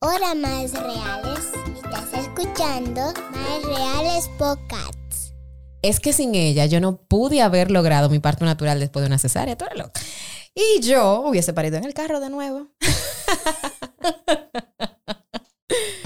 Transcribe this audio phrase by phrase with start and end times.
[0.00, 1.52] Hola, más reales.
[1.74, 5.32] Estás escuchando Más Reales Podcasts.
[5.80, 9.16] Es que sin ella yo no pude haber logrado mi parto natural después de una
[9.16, 9.56] cesárea.
[9.56, 9.98] Tú eres loca.
[10.54, 12.68] Y yo hubiese parido en el carro de nuevo.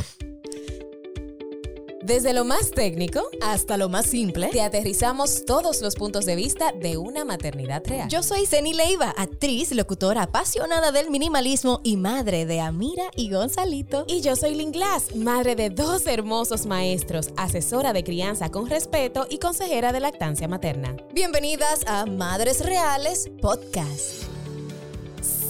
[2.10, 4.48] Desde lo más técnico hasta lo más simple.
[4.48, 8.08] te aterrizamos todos los puntos de vista de una maternidad real.
[8.08, 14.06] Yo soy Zeni Leiva, actriz, locutora, apasionada del minimalismo y madre de Amira y Gonzalito.
[14.08, 19.28] Y yo soy Lynn Glass, madre de dos hermosos maestros, asesora de crianza con respeto
[19.30, 20.96] y consejera de lactancia materna.
[21.14, 24.24] Bienvenidas a Madres Reales Podcast.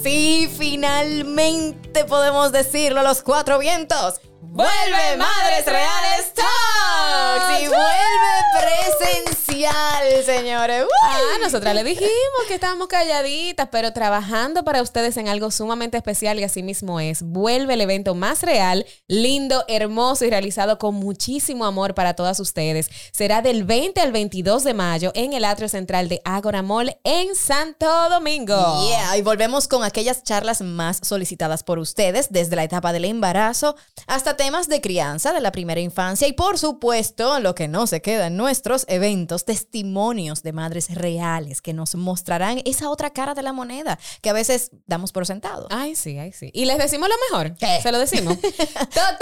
[0.03, 4.21] Sí, finalmente podemos decirlo a los cuatro vientos.
[4.53, 7.63] ¡Vuelve Madres Reales Talks!
[7.63, 10.83] Y vuelve presencial, señores.
[10.83, 10.89] ¡Uy!
[11.05, 12.11] Ah, nosotras le dijimos
[12.49, 17.23] que estábamos calladitas, pero trabajando para ustedes en algo sumamente especial y así mismo es.
[17.23, 22.91] Vuelve el evento más real, lindo, hermoso y realizado con muchísimo amor para todas ustedes.
[23.13, 27.37] Será del 20 al 22 de mayo en el atrio central de Agora Mall en
[27.37, 28.57] Santo Domingo.
[28.89, 33.77] Yeah, y volvemos con aquellas charlas más solicitadas por ustedes, desde la etapa del embarazo
[34.09, 38.01] hasta temas de crianza de la primera infancia y por supuesto, lo que no se
[38.01, 43.43] queda en nuestros eventos, testimonios de madres reales que nos mostrarán esa otra cara de
[43.43, 45.67] la moneda que a veces damos por sentado.
[45.69, 46.51] Ay, sí, ay, sí.
[46.55, 47.55] Y les decimos lo mejor.
[47.59, 47.81] ¿Qué?
[47.83, 48.39] Se lo decimos.
[48.41, 49.21] Totalmente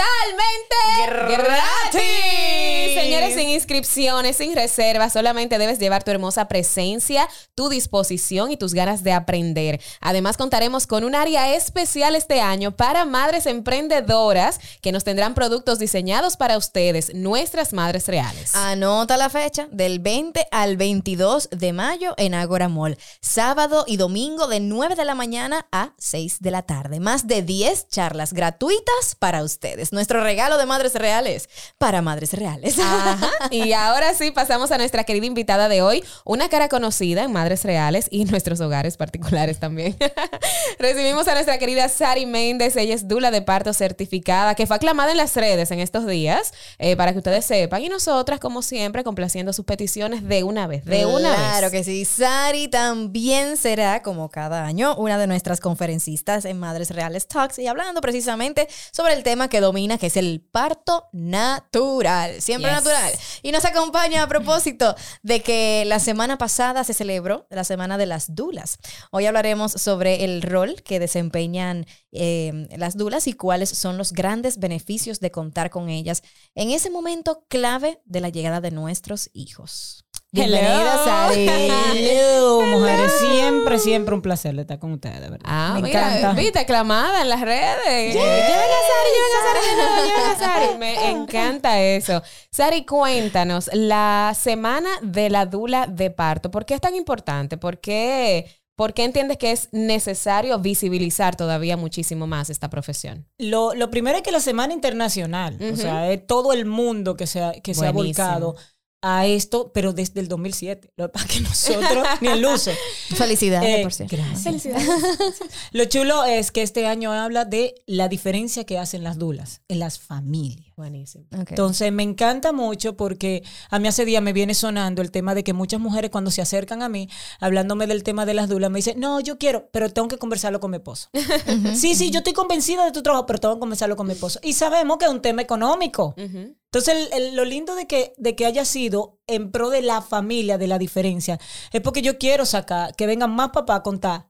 [1.08, 2.94] gratis.
[2.94, 8.72] Señores, sin inscripciones, sin reservas, solamente debes llevar tu hermosa presencia, tu disposición y tus
[8.72, 9.80] ganas de aprender.
[10.00, 15.78] Además, contaremos con un área especial este año para madres emprendedoras que nos tendrán productos
[15.78, 18.54] diseñados para ustedes, nuestras madres reales.
[18.54, 22.98] Anota la fecha del 20 al 22 de mayo en Agora Mall.
[23.22, 27.00] Sábado y domingo de 9 de la mañana a 6 de la tarde.
[27.00, 29.94] Más de 10 charlas gratuitas para ustedes.
[29.94, 31.48] Nuestro regalo de madres reales
[31.78, 32.78] para madres reales.
[32.78, 33.30] Ajá.
[33.50, 37.64] Y ahora sí pasamos a nuestra querida invitada de hoy, una cara conocida en Madres
[37.64, 39.96] Reales y nuestros hogares particulares también.
[40.78, 44.97] Recibimos a nuestra querida Sari Méndez, ella es dula de parto certificada, que fue aclamada
[45.06, 47.82] en las redes en estos días, eh, para que ustedes sepan.
[47.82, 51.72] Y nosotras, como siempre, complaciendo sus peticiones de una vez, de una claro vez.
[51.72, 52.04] que sí.
[52.04, 57.66] Sari también será, como cada año, una de nuestras conferencistas en Madres Reales Talks y
[57.68, 62.40] hablando precisamente sobre el tema que domina, que es el parto natural.
[62.40, 62.78] Siempre Yes.
[62.84, 63.12] natural.
[63.42, 68.06] Y nos acompaña a propósito de que la semana pasada se celebró la Semana de
[68.06, 68.78] las Dulas.
[69.10, 74.58] Hoy hablaremos sobre el rol que desempeñan eh, las dulas y cuáles son los grandes
[74.58, 76.22] beneficios de contar con ellas
[76.54, 80.06] en ese momento clave de la llegada de nuestros hijos.
[80.32, 81.04] Bienvenida, Hello.
[81.04, 81.46] Sari.
[81.94, 83.12] Hello, mujeres.
[83.20, 85.46] Siempre, siempre un placer estar con ustedes, de verdad.
[85.46, 86.40] Ah, Me mira, encanta.
[86.40, 88.14] viste, aclamada en las redes.
[88.14, 88.46] Lleven a
[88.88, 90.66] Sari, lleven a Sari, lleven a Sari.
[90.78, 92.22] Me encanta eso.
[92.50, 97.58] Sari, cuéntanos, la semana de la dula de parto, ¿por qué es tan importante?
[97.58, 103.26] ¿Por qué, por qué entiendes que es necesario visibilizar todavía muchísimo más esta profesión?
[103.36, 107.26] Lo, lo primero es que la Semana Internacional, o sea, es todo el mundo que
[107.26, 108.54] se ha, que se ha volcado
[109.02, 110.92] a esto, pero desde el 2007.
[110.96, 111.40] Lo que pasa es que
[111.80, 112.76] nosotros, ni el luce.
[113.16, 114.16] Felicidades, Eh, por cierto.
[114.16, 114.72] gracias.
[115.72, 119.80] Lo chulo es que este año habla de la diferencia que hacen las dulas en
[119.80, 120.67] las familias.
[120.78, 121.24] Buenísimo.
[121.50, 125.42] Entonces me encanta mucho porque a mí hace día me viene sonando el tema de
[125.42, 127.08] que muchas mujeres cuando se acercan a mí,
[127.40, 130.60] hablándome del tema de las dulas, me dicen, no, yo quiero, pero tengo que conversarlo
[130.60, 131.08] con mi esposo.
[131.74, 134.38] sí, sí, yo estoy convencida de tu trabajo, pero tengo que conversarlo con mi esposo.
[134.42, 136.14] Y sabemos que es un tema económico.
[136.16, 140.00] Entonces, el- el- lo lindo de que, de que haya sido en pro de la
[140.00, 141.40] familia, de la diferencia,
[141.72, 144.27] es porque yo quiero sacar, que vengan más papás a contar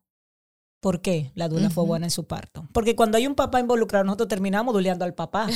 [0.81, 2.69] por qué la dula fue buena en su parto.
[2.73, 5.49] Porque cuando hay un papá involucrado, nosotros terminamos duleando al papá.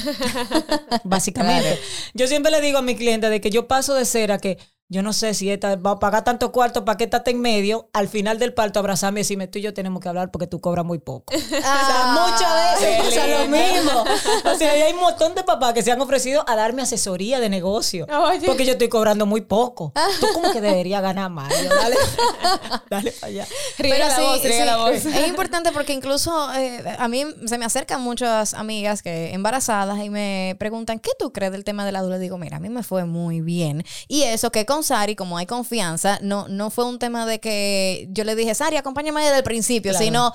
[1.05, 1.79] Básicamente.
[2.15, 4.59] Yo siempre le digo a mi cliente de que yo paso de ser a que
[4.93, 7.41] yo no sé si esta va a pagar tanto cuarto para que esta esté en
[7.41, 10.47] medio, al final del parto abrazarme y decirme, tú y yo tenemos que hablar porque
[10.47, 11.33] tú cobras muy poco.
[11.33, 14.05] Ah, o sea, muchas veces pasa lo mismo.
[14.53, 17.49] O sea, hay un montón de papás que se han ofrecido a darme asesoría de
[17.49, 18.07] negocio.
[18.07, 18.45] Oye.
[18.45, 19.95] Porque yo estoy cobrando muy poco.
[20.21, 21.51] Tú como que deberías ganar más.
[21.63, 21.97] Yo, dale,
[22.91, 23.47] dale para allá.
[23.79, 25.07] Riega Pero la sí, voz, sí, la voz.
[25.07, 30.11] es importante porque incluso eh, a mí se me acercan muchas amigas que embarazadas y
[30.11, 32.19] me preguntan, ¿qué tú crees del tema de la dula?
[32.19, 33.87] Digo, mira, a mí me fue muy bien.
[34.07, 38.07] Y eso que con Sari, como hay confianza, no, no fue un tema de que
[38.11, 40.05] yo le dije, Sari, acompáñame desde el principio, Claro.
[40.05, 40.33] sino,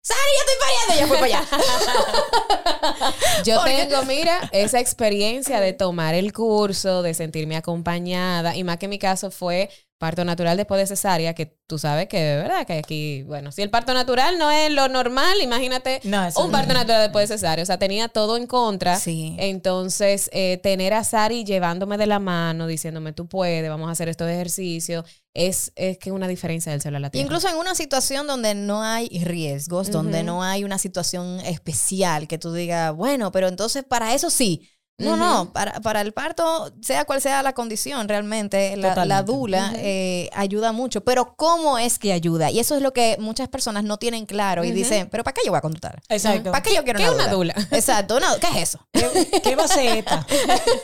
[0.00, 3.12] Sari, ya estoy pariendo, ya fue para allá.
[3.44, 8.86] Yo tengo, mira, esa experiencia de tomar el curso, de sentirme acompañada, y más que
[8.88, 12.66] mi caso fue parto natural después de cesárea, que tú sabes que, ¿verdad?
[12.66, 16.52] Que aquí, bueno, si el parto natural no es lo normal, imagínate No, un no.
[16.52, 17.62] parto natural después de cesárea.
[17.62, 18.98] O sea, tenía todo en contra.
[19.00, 19.34] Sí.
[19.38, 24.08] Entonces, eh, tener a Sari llevándome de la mano, diciéndome, tú puedes, vamos a hacer
[24.08, 25.04] estos ejercicios,
[25.34, 27.24] es, es que una diferencia del cielo a la tierra.
[27.24, 32.38] Incluso en una situación donde no hay riesgos, donde no hay una situación especial que
[32.38, 34.68] tú digas, bueno, pero entonces para eso sí.
[34.98, 40.30] No, no, para, para el parto, sea cual sea la condición, realmente la, dula eh,
[40.32, 41.02] ayuda mucho.
[41.02, 42.50] Pero ¿cómo es que ayuda?
[42.50, 45.42] Y eso es lo que muchas personas no tienen claro y dicen, pero ¿para qué
[45.44, 46.00] yo voy a contratar?
[46.08, 46.50] Exacto.
[46.50, 47.54] ¿Para qué yo quiero qué una dula?
[47.72, 48.78] Exacto, una- ¿qué es eso?
[48.90, 50.26] ¿Qué, qué va a ser esta?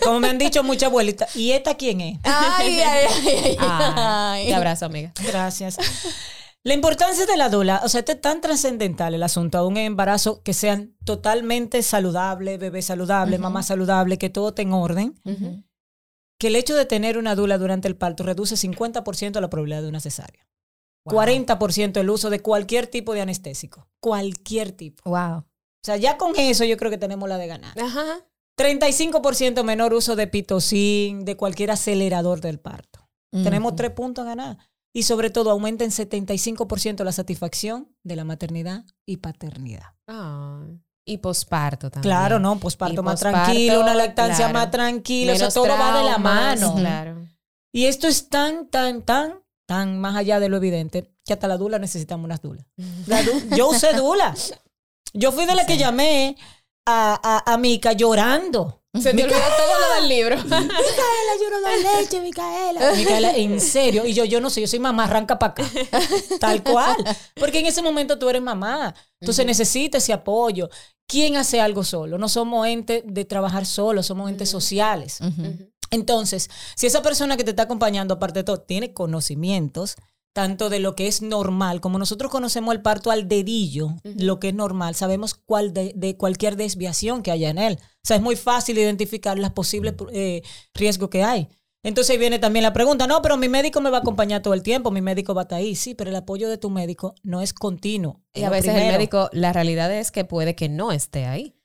[0.05, 1.35] Como me han dicho muchas abuelitas.
[1.35, 2.19] ¿Y esta quién es?
[2.23, 4.47] Ay, ay, Ay, ay.
[4.49, 5.11] te abrazo, amiga.
[5.27, 5.79] Gracias.
[6.65, 9.77] La importancia de la dula, o sea, este es tan trascendental el asunto a un
[9.77, 15.21] embarazo que sean totalmente saludable, bebé saludable, mamá saludable, que todo esté en orden,
[16.39, 19.89] que el hecho de tener una dula durante el parto reduce 50% la probabilidad de
[19.89, 20.47] una cesárea.
[21.05, 25.03] 40% el uso de cualquier tipo de anestésico, cualquier tipo.
[25.11, 25.39] Wow.
[25.39, 27.77] O sea, ya con eso yo creo que tenemos la de ganar.
[27.77, 28.25] Ajá.
[28.57, 33.09] 35% menor uso de pitocin, de cualquier acelerador del parto.
[33.33, 33.77] Tenemos Ujú.
[33.77, 34.59] tres puntos a ganar.
[34.95, 39.95] Y sobre todo aumenta en 75% la satisfacción de la maternidad y paternidad.
[40.07, 40.81] Ay.
[41.05, 42.11] Y posparto también.
[42.11, 42.59] Claro, ¿no?
[42.59, 44.53] Posparto más tranquilo, una lactancia claro.
[44.53, 46.75] más tranquila, o sea, todo va de la mano.
[46.77, 47.27] Claro.
[47.73, 51.57] Y esto es tan, tan, tan, tan más allá de lo evidente que hasta la
[51.57, 52.67] dula necesitamos unas dulas.
[53.07, 54.35] La du- yo usé dula.
[55.15, 56.37] Yo fui de la que llamé
[56.87, 58.82] a, a, a Mica llorando.
[59.01, 60.37] Se te olvidó todo lo del libro.
[60.45, 62.93] Micaela, yo no doy leche, Micaela.
[62.95, 64.05] Micaela, en serio.
[64.05, 65.65] Y yo, yo no sé, yo soy mamá, arranca para acá.
[66.39, 66.97] Tal cual.
[67.37, 68.95] Porque en ese momento tú eres mamá.
[69.19, 70.69] Entonces necesitas ese apoyo.
[71.07, 72.19] ¿Quién hace algo solo?
[72.19, 75.21] No somos entes de trabajar solos, somos entes sociales.
[75.91, 79.97] Entonces, si esa persona que te está acompañando, aparte de todo, tiene conocimientos,
[80.35, 84.49] tanto de lo que es normal, como nosotros conocemos el parto al dedillo, lo que
[84.49, 87.79] es normal, sabemos cuál de, de cualquier desviación que haya en él.
[88.05, 90.43] O sea, es muy fácil identificar las posibles eh,
[90.75, 91.49] riesgos que hay.
[91.85, 94.63] Entonces viene también la pregunta, no, pero mi médico me va a acompañar todo el
[94.63, 95.75] tiempo, mi médico va a estar ahí.
[95.75, 98.21] Sí, pero el apoyo de tu médico no es continuo.
[98.35, 98.99] Y a veces el primero.
[98.99, 101.57] médico, la realidad es que puede que no esté ahí.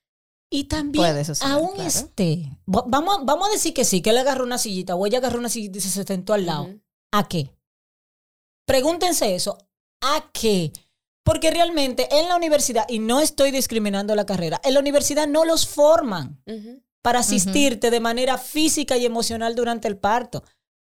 [0.49, 1.87] Y también, suceder, aún claro.
[1.89, 5.05] esté, va- vamos, a- vamos a decir que sí, que él agarró una sillita o
[5.05, 6.69] ella agarró una sillita y se sentó al lado.
[7.11, 7.51] ¿A qué?
[8.65, 9.57] Pregúntense eso.
[10.01, 10.71] ¿A qué?
[11.27, 15.43] Porque realmente en la universidad, y no estoy discriminando la carrera, en la universidad no
[15.43, 16.41] los forman
[17.01, 20.45] para asistirte de manera física y emocional durante el parto.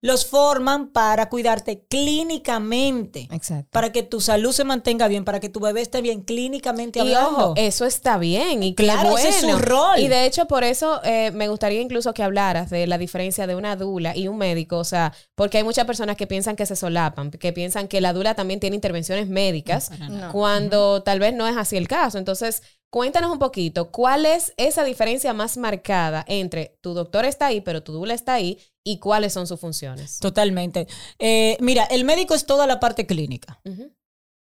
[0.02, 3.68] Los forman para cuidarte clínicamente, Exacto.
[3.70, 7.02] para que tu salud se mantenga bien, para que tu bebé esté bien clínicamente Y
[7.02, 7.28] hablando.
[7.50, 9.98] ojo, eso está bien y Claro, ese es su rol.
[9.98, 13.54] Y de hecho, por eso eh, me gustaría incluso que hablaras de la diferencia de
[13.54, 16.76] una dula y un médico, o sea, porque hay muchas personas que piensan que se
[16.76, 20.32] solapan, que piensan que la dula también tiene intervenciones médicas, No.
[20.32, 22.16] cuando tal vez no es así el caso.
[22.18, 27.60] Entonces, cuéntanos un poquito, ¿cuál es esa diferencia más marcada entre tu doctor está ahí,
[27.60, 30.18] pero tu dula está ahí, y cuáles son sus funciones?
[30.18, 30.86] Totalmente.
[31.18, 33.60] Eh, mira, el médico es toda la parte clínica.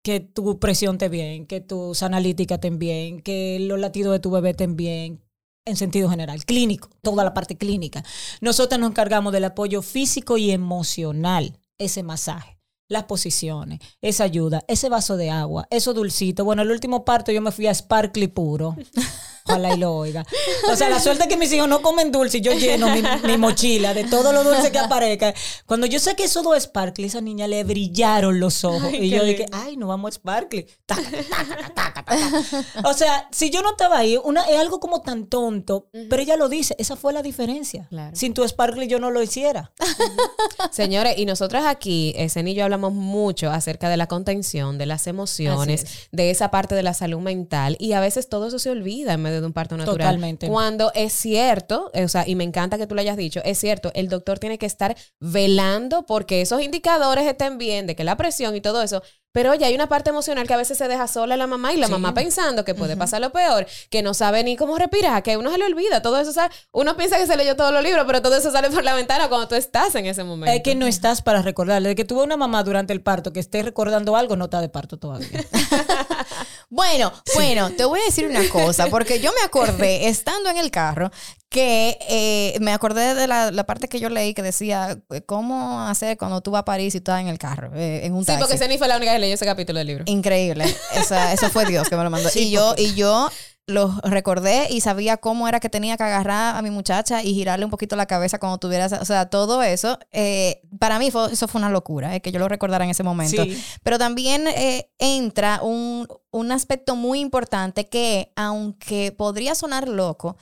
[0.03, 4.31] Que tu presión esté bien, que tus analíticas estén bien, que los latidos de tu
[4.31, 5.21] bebé estén bien,
[5.65, 8.03] en sentido general, clínico, toda la parte clínica.
[8.41, 14.89] Nosotros nos encargamos del apoyo físico y emocional, ese masaje, las posiciones, esa ayuda, ese
[14.89, 16.43] vaso de agua, eso dulcito.
[16.43, 18.75] Bueno, el último parto yo me fui a Sparkly puro.
[19.49, 20.25] Ojalá y lo oiga.
[20.71, 23.01] O sea, la suerte es que mis hijos no comen dulce y yo lleno mi,
[23.23, 25.33] mi mochila de todo lo dulce que aparezca.
[25.65, 28.83] Cuando yo saqué eso de Sparkly, esa niña le brillaron los ojos.
[28.83, 29.57] Ay, y yo dije, lindo.
[29.57, 30.65] ay, no vamos a Sparkly.
[30.85, 31.01] Taca,
[31.73, 32.05] taca, taca.
[32.85, 36.37] O sea, si yo no estaba ahí, una, es algo como tan tonto, pero ella
[36.37, 37.87] lo dice, esa fue la diferencia.
[37.89, 38.15] Claro.
[38.15, 39.71] Sin tu Sparkly yo no lo hiciera.
[40.71, 45.07] Señores, y nosotras aquí, Esen y yo hablamos mucho acerca de la contención, de las
[45.07, 49.13] emociones, de esa parte de la salud mental, y a veces todo eso se olvida
[49.13, 49.97] en medio de un parto natural.
[49.97, 50.47] Totalmente.
[50.47, 53.57] Cuando es cierto, eh, o sea, y me encanta que tú lo hayas dicho, es
[53.59, 58.17] cierto, el doctor tiene que estar velando porque esos indicadores estén bien, de que la
[58.17, 59.01] presión y todo eso.
[59.31, 61.77] Pero oye, hay una parte emocional que a veces se deja sola la mamá y
[61.77, 61.91] la Sí.
[61.91, 65.51] mamá pensando que puede pasar lo peor, que no sabe ni cómo respirar, que uno
[65.51, 68.23] se le olvida, todo eso sale, uno piensa que se leyó todos los libros, pero
[68.23, 70.51] todo eso sale por la ventana cuando tú estás en ese momento.
[70.55, 71.89] Es que no estás para recordarle.
[71.89, 74.69] De que tuve una mamá durante el parto que esté recordando algo, no está de
[74.69, 75.45] parto todavía.
[76.71, 80.69] Bueno, bueno, te voy a decir una cosa, porque yo me acordé, estando en el
[80.69, 81.09] carro,
[81.49, 85.81] que eh, me acordé de la, la parte que yo leí que decía eh, cómo
[85.87, 88.21] hacer cuando tú vas a París y tú estás en el carro, eh, en un
[88.21, 88.41] Sí, taxi.
[88.43, 90.03] porque Ceni fue la única que leyó ese capítulo del libro.
[90.05, 90.65] Increíble.
[90.93, 92.29] Esa- eso fue Dios que me lo mandó.
[92.35, 93.31] y yo, y yo
[93.69, 97.65] lo recordé y sabía cómo era que tenía que agarrar a mi muchacha y girarle
[97.65, 101.47] un poquito la cabeza cuando tuviera, o sea, todo eso, eh, para mí fue, eso
[101.47, 103.43] fue una locura, eh, que yo lo recordara en ese momento.
[103.43, 103.61] Sí.
[103.83, 110.37] Pero también eh, entra un, un aspecto muy importante que, aunque podría sonar loco,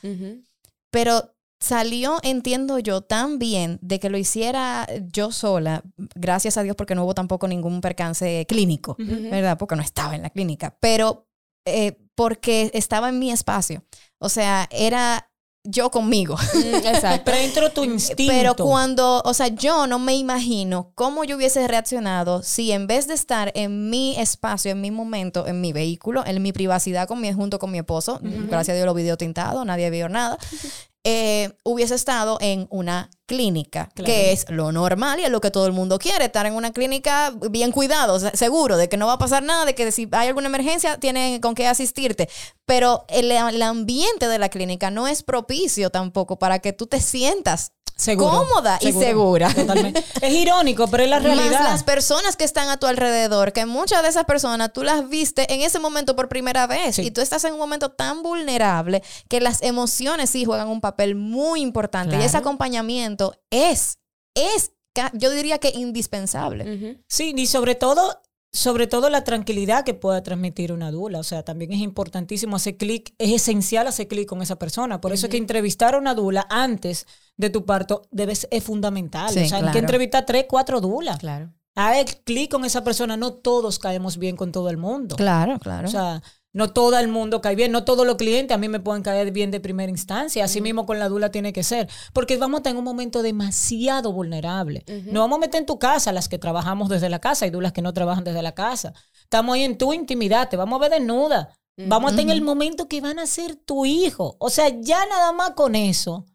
[0.90, 5.84] pero salió, entiendo yo, tan bien de que lo hiciera yo sola,
[6.16, 9.58] gracias a Dios porque no hubo tampoco ningún percance clínico, ¿verdad?
[9.58, 11.27] Porque no estaba en la clínica, pero
[11.68, 13.84] eh, porque estaba en mi espacio.
[14.20, 15.30] O sea, era
[15.70, 16.36] yo conmigo.
[16.54, 17.24] Mm, Exacto.
[17.26, 18.34] Pero dentro de tu instinto.
[18.34, 23.08] Pero cuando, o sea, yo no me imagino cómo yo hubiese reaccionado si en vez
[23.08, 27.22] de estar en mi espacio, en mi momento, en mi vehículo, en mi privacidad con
[27.22, 30.38] mi, junto con mi esposo, gracias a Dios lo video tintado, nadie vio nada,
[31.10, 34.06] eh, hubiese estado en una clínica, Claro.
[34.08, 36.74] que es lo normal y es lo que todo el mundo quiere, estar en una
[36.74, 40.28] clínica bien cuidado, seguro de que no va a pasar nada, de que si hay
[40.28, 42.28] alguna emergencia tienen con qué asistirte.
[42.66, 47.00] Pero el, el ambiente de la clínica no es propicio tampoco para que tú te
[47.00, 49.52] sientas Seguro, cómoda y segura.
[49.54, 50.04] Totalmente.
[50.22, 51.64] Es irónico, pero es la Más realidad.
[51.64, 55.52] las personas que están a tu alrededor, que muchas de esas personas tú las viste
[55.52, 57.02] en ese momento por primera vez Sí.
[57.04, 61.16] y tú estás en un momento tan vulnerable que las emociones sí juegan un papel
[61.16, 63.98] muy importante y ese acompañamiento es,
[64.36, 64.72] es,
[65.14, 67.02] yo diría que indispensable.
[67.08, 68.22] Sí, y sobre todo,
[68.58, 71.20] sobre todo la tranquilidad que pueda transmitir una dula.
[71.20, 75.00] O sea, también es importantísimo hacer clic, es esencial hacer clic con esa persona.
[75.00, 79.30] Por eso es que entrevistar a una dula antes de tu parto debes, es fundamental.
[79.32, 79.80] Sí, o sea, hay que claro.
[79.80, 81.20] entrevistar tres, cuatro dulas.
[81.20, 81.54] Claro.
[81.76, 83.16] Haz clic con esa persona.
[83.16, 85.18] No todos caemos bien con todo el mundo.
[85.18, 85.88] Claro, claro.
[85.88, 86.24] O sea,
[86.54, 89.32] no todo el mundo cae bien, no todos los clientes a mí me pueden caer
[89.32, 90.46] bien de primera instancia.
[90.46, 91.88] Así mismo con la dula tiene que ser.
[92.14, 94.84] Porque vamos a estar en un momento demasiado vulnerable.
[95.12, 97.74] No vamos a meter en tu casa las que trabajamos desde la casa y dulas
[97.74, 98.94] que no trabajan desde la casa.
[99.22, 101.54] Estamos ahí en tu intimidad, te vamos a ver desnuda.
[101.78, 104.36] Vamos a estar en el momento que van a ser tu hijo.
[104.40, 106.26] O sea, ya nada más con eso.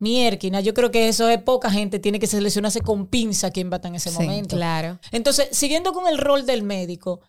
[0.00, 3.74] Mierquina, yo creo que eso es poca gente, tiene que seleccionarse con pinza quién va
[3.74, 4.56] a estar en ese Sí, momento.
[4.56, 4.98] Claro.
[5.12, 7.20] Entonces, siguiendo con el rol del médico,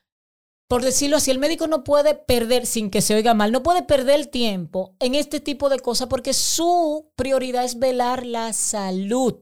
[0.72, 3.84] por decirlo así, el médico no puede perder, sin que se oiga mal, no puede
[3.84, 9.36] perder tiempo en este tipo de cosas porque su prioridad es velar la salud.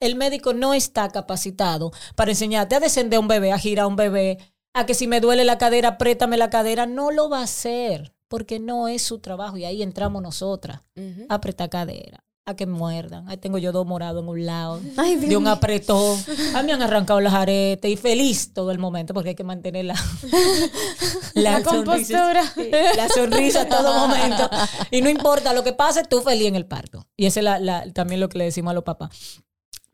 [0.00, 3.86] El médico no está capacitado para enseñarte a descender a un bebé, a girar a
[3.86, 4.38] un bebé,
[4.74, 6.86] a que si me duele la cadera, apriétame la cadera.
[6.86, 10.80] No lo va a hacer porque no es su trabajo y ahí entramos nosotras.
[10.96, 11.26] Ujú.
[11.28, 13.28] A apretar cadera, a que muerdan.
[13.28, 16.18] Ahí tengo yo dos morados en un lado Ay, de un apretón.
[16.54, 19.44] A mí me han arrancado las aretes y feliz todo el momento porque hay que
[19.44, 19.94] mantener la,
[21.34, 22.52] La sonrisa, compostura.
[22.54, 24.48] sí, la sonrisa todo momento.
[24.90, 27.06] Y no importa lo que pase, tú feliz en el parto.
[27.16, 29.10] Y ese es la- la- también lo que le decimos a los papás.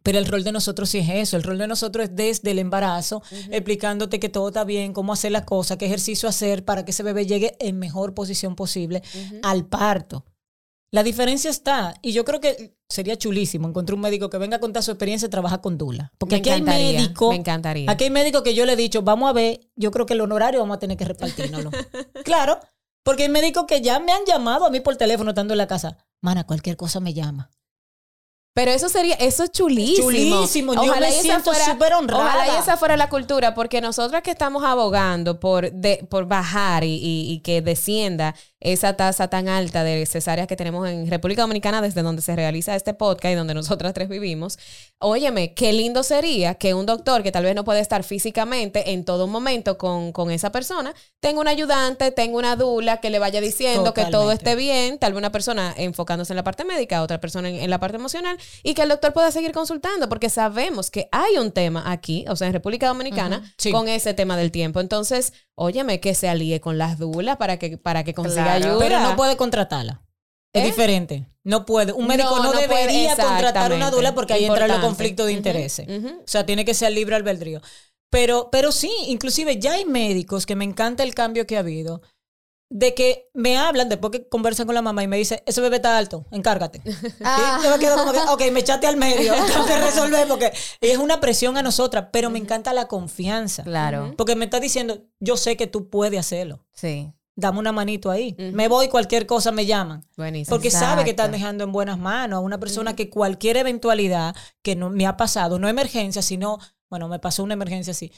[0.03, 1.37] Pero el rol de nosotros sí es eso.
[1.37, 5.33] El rol de nosotros es desde el embarazo, explicándote que todo está bien, cómo hacer
[5.33, 9.03] las cosas, qué ejercicio hacer para que ese bebé llegue en mejor posición posible
[9.43, 10.25] al parto.
[10.93, 14.61] La diferencia está, y yo creo que sería chulísimo encontrar un médico que venga a
[14.61, 16.13] contar su experiencia y trabaja con Dula.
[16.19, 17.31] Porque Me aquí hay médicos.
[17.31, 17.91] me encantaría.
[17.91, 20.21] Aquí hay médicos que yo le he dicho, vamos a ver, yo creo que el
[20.21, 21.71] honorario vamos a tener que repartirnoslo.
[22.25, 22.61] claro,
[23.03, 25.67] porque hay médicos que ya me han llamado a mí por teléfono estando en la
[25.67, 25.99] casa.
[26.21, 27.51] Mana, cualquier cosa me llama.
[28.57, 30.09] Pero eso sería, eso es chulísimo.
[30.11, 32.25] Chulísimo, yo me y siento súper honrada.
[32.25, 36.83] Ojalá y esa fuera la cultura, porque nosotras que estamos abogando por, de, por bajar
[36.83, 41.43] y, y- y que descienda esa tasa tan alta de cesáreas que tenemos en República
[41.43, 44.59] Dominicana, desde donde se realiza este podcast y donde nosotras tres vivimos,
[44.99, 49.05] óyeme, qué lindo sería que un doctor que tal vez no puede estar físicamente en
[49.05, 53.43] todo momento con, con esa persona, tenga un ayudante, tenga una dula que le vaya
[53.43, 57.21] diciendo que todo esté bien, tal vez una persona enfocándose en la parte médica, otra
[57.21, 60.91] persona en, en la parte emocional, y que el doctor pueda seguir consultando, porque sabemos
[60.91, 63.73] que hay un tema aquí, o sea, en República Dominicana, sí.
[63.73, 64.81] con ese tema del tiempo.
[64.81, 68.65] Entonces, óyeme, que se alíe con las dulas para que, para que consiga Claro.
[68.67, 68.79] ayuda.
[68.79, 70.03] Pero no puede contratarla.
[70.53, 70.67] Es ¿Eh?
[70.67, 71.27] diferente.
[71.45, 71.93] No puede.
[71.93, 75.27] Un médico No, no, no puede, debería contratar una dula porque ahí entran los conflictos
[75.27, 75.87] de intereses.
[75.89, 77.61] O sea, tiene que ser libre albedrío.
[78.11, 82.03] Pero, pero sí, inclusive ya hay médicos que me encanta el cambio que ha habido.
[82.69, 85.77] De que me hablan después que conversan con la mamá y me dice, ese bebé
[85.77, 86.83] está alto, encárgate.
[87.23, 87.59] Ah.
[87.61, 90.53] Y yo me quedo como que, ok, me echaste al medio, tengo que resolver porque
[90.81, 93.63] es una presión a nosotras, pero me encanta la confianza.
[93.63, 94.15] Claro.
[94.17, 96.65] Porque me está diciendo, yo sé que tú puedes hacerlo.
[96.73, 97.13] Sí.
[97.39, 98.35] Dame una manito ahí.
[98.39, 100.03] Me voy, cualquier cosa me llaman.
[100.17, 100.57] Buenísimo.
[100.57, 104.75] Porque sabe que están dejando en buenas manos a una persona que cualquier eventualidad que
[104.75, 106.59] no me ha pasado, no emergencia, sino,
[106.89, 108.11] bueno, me pasó una emergencia así.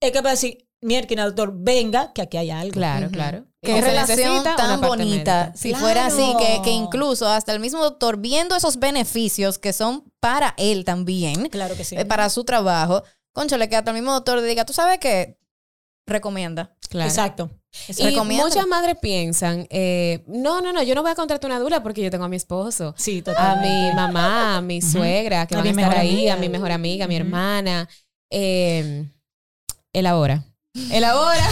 [0.00, 2.72] Es que va a decir, mierda, doctor, venga, que aquí hay algo.
[2.72, 3.44] Claro, claro.
[3.62, 5.52] Qué Que se relación tan bonita.
[5.56, 5.84] Si Claro.
[5.84, 10.54] fuera así, que, que incluso hasta el mismo doctor, viendo esos beneficios que son para
[10.58, 11.96] él también, Claro que sí.
[11.96, 15.38] eh, para su trabajo, conchale, que hasta el mismo doctor le diga, tú sabes que
[16.06, 16.76] recomienda.
[16.90, 17.08] Claro.
[17.08, 17.50] Exacto.
[17.98, 21.82] Y muchas madres piensan, eh, no, no, no, yo no voy a contratar una dula
[21.82, 22.94] porque yo tengo a mi esposo.
[22.96, 26.34] Sí, a mi mamá, a mi suegra, que A van a estar ahí, amiga.
[26.34, 27.88] a mi mejor amiga, a mi hermana.
[28.30, 29.08] Eh,
[29.92, 30.44] elabora.
[30.90, 31.48] Elabora.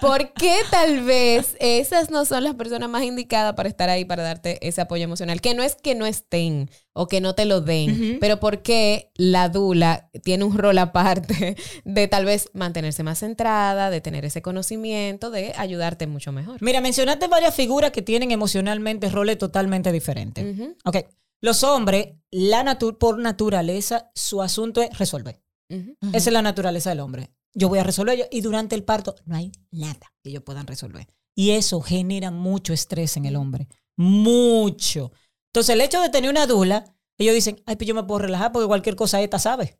[0.00, 4.22] ¿Por qué tal vez esas no son las personas más indicadas para estar ahí, para
[4.22, 5.40] darte ese apoyo emocional?
[5.40, 9.10] Que no es que no estén o que no te lo den, pero ¿por qué
[9.14, 14.42] la dula tiene un rol aparte de tal vez mantenerse más centrada, de tener ese
[14.42, 16.58] conocimiento, de ayudarte mucho mejor?
[16.60, 20.44] Mira, mencionaste varias figuras que tienen emocionalmente roles totalmente diferentes.
[20.58, 20.96] Ujú, Ok.
[21.40, 25.40] Los hombres, la natu- por naturaleza, su asunto es resolver.
[25.68, 27.30] Esa es la naturaleza del hombre.
[27.54, 31.06] Yo voy a resolver y durante el parto no hay nada que ellos puedan resolver.
[31.36, 33.68] Y eso genera mucho estrés en el hombre.
[33.96, 35.12] Mucho.
[35.52, 36.84] Entonces, el hecho de tener una dula,
[37.18, 39.78] ellos dicen, ay, pues yo me puedo relajar porque cualquier cosa esta sabe.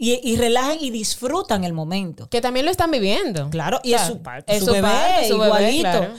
[0.00, 2.28] Y, y relajan y disfrutan el momento.
[2.28, 3.50] Que también lo están viviendo.
[3.50, 4.14] Claro, y es Claro.
[4.14, 4.88] su parto, Es su, su bebé,
[5.28, 5.80] su bebé, igualito.
[5.82, 6.14] claro.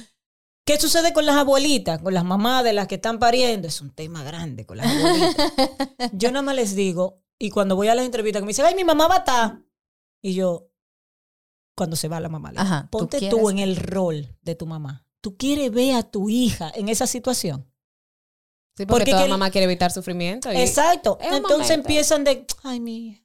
[0.65, 3.67] ¿Qué sucede con las abuelitas, con las mamás de las que están pariendo?
[3.67, 5.51] Es un tema grande con las abuelitas.
[6.13, 8.75] yo nada más les digo, y cuando voy a las entrevistas, que me dicen, ay,
[8.75, 9.61] mi mamá va a estar.
[10.21, 10.68] Y yo,
[11.79, 14.53] cuando se va la mamá, le digo, Ajá, ¿tú ponte tú en el rol de
[14.55, 15.05] tu mamá.
[15.21, 17.65] ¿Tú quieres ver a tu hija en esa situación?
[18.77, 20.51] Sí, porque, Porque toda que- mamá quiere evitar sufrimiento.
[20.53, 21.17] y- Exacto.
[21.21, 21.73] Entonces momento.
[21.73, 23.23] empiezan de, ay, hija,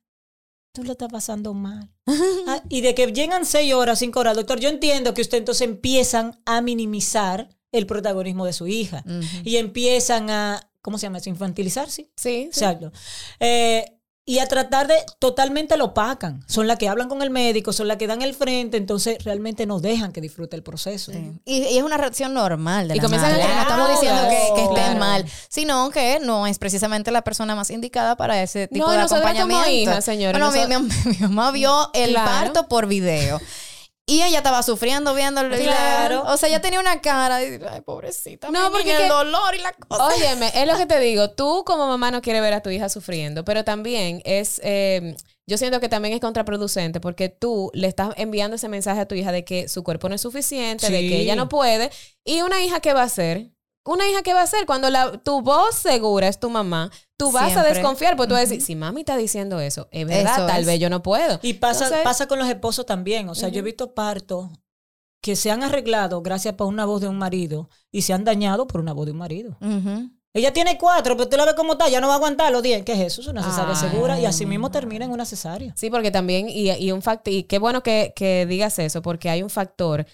[0.73, 1.91] tú lo estás pasando mal.
[2.49, 5.63] Ah, y de que llegan seis horas, cinco horas, doctor, yo entiendo que usted entonces
[5.69, 9.05] empiezan a minimizar el protagonismo de su hija.
[9.45, 11.29] Y empiezan a, ¿cómo se llama eso?
[11.31, 12.03] Infantilizar, sí.
[12.17, 12.43] Sí, sí.
[12.43, 12.93] Exacto.
[13.41, 13.85] Eh,
[14.27, 16.43] y a tratar de, totalmente lo opacan.
[16.49, 19.67] Son las que hablan con el médico, son las que dan el frente, entonces realmente
[19.67, 21.13] no dejan que disfrute el proceso.
[21.13, 24.23] Y, y es una reacción normal de Y la comienzan a crear No estamos diciendo
[24.23, 24.99] que, que estén Claro.
[24.99, 28.97] mal, sino que no es precisamente la persona más indicada para ese tipo No, de
[29.03, 29.91] como acompañamiento.
[30.07, 32.31] Bueno, mi, nosotros- mi- mi mamá vio el Claro.
[32.31, 33.41] parto por video.
[34.07, 35.57] Y ella estaba sufriendo viéndolo.
[35.57, 36.25] Claro.
[36.27, 38.51] o sea, ella tenía una cara de, ay, pobrecita.
[38.51, 40.07] No, porque que- el dolor y la cosa.
[40.09, 41.31] Óyeme, es lo que te digo.
[41.35, 45.57] Tú como mamá no quieres ver a tu hija sufriendo, pero también es, eh, yo
[45.57, 49.33] siento que también es contraproducente porque tú le estás enviando ese mensaje a tu hija
[49.33, 51.91] de que su cuerpo no es suficiente, de que ella no puede.
[52.25, 53.54] Y una hija, ¿qué va a hacer?
[53.87, 54.65] Una hija, ¿qué va a hacer?
[54.67, 58.45] Cuando la, tu voz segura es tu mamá, tú vas a desconfiar porque tú vas
[58.45, 60.67] a decir, si mami está diciendo eso, es verdad, Eso tal es.
[60.67, 61.39] vez yo no puedo.
[61.43, 63.29] Y pasa, Entonces- pasa con los esposos también.
[63.29, 64.49] O sea, yo he visto partos
[65.23, 68.67] que se han arreglado gracias a una voz de un marido y se han dañado
[68.67, 69.57] por una voz de un marido.
[70.37, 72.63] Ella tiene cuatro, pero tú la ves como está, ya no va a aguantar los
[72.63, 72.83] diez.
[72.85, 73.21] ¿Qué es eso?
[73.21, 73.89] Es una cesárea Ay.
[73.91, 75.73] segura y así mismo termina en una cesárea.
[75.77, 79.31] Sí, porque también, y, y un factor, y qué bueno que, que digas eso, porque
[79.31, 80.05] hay un factor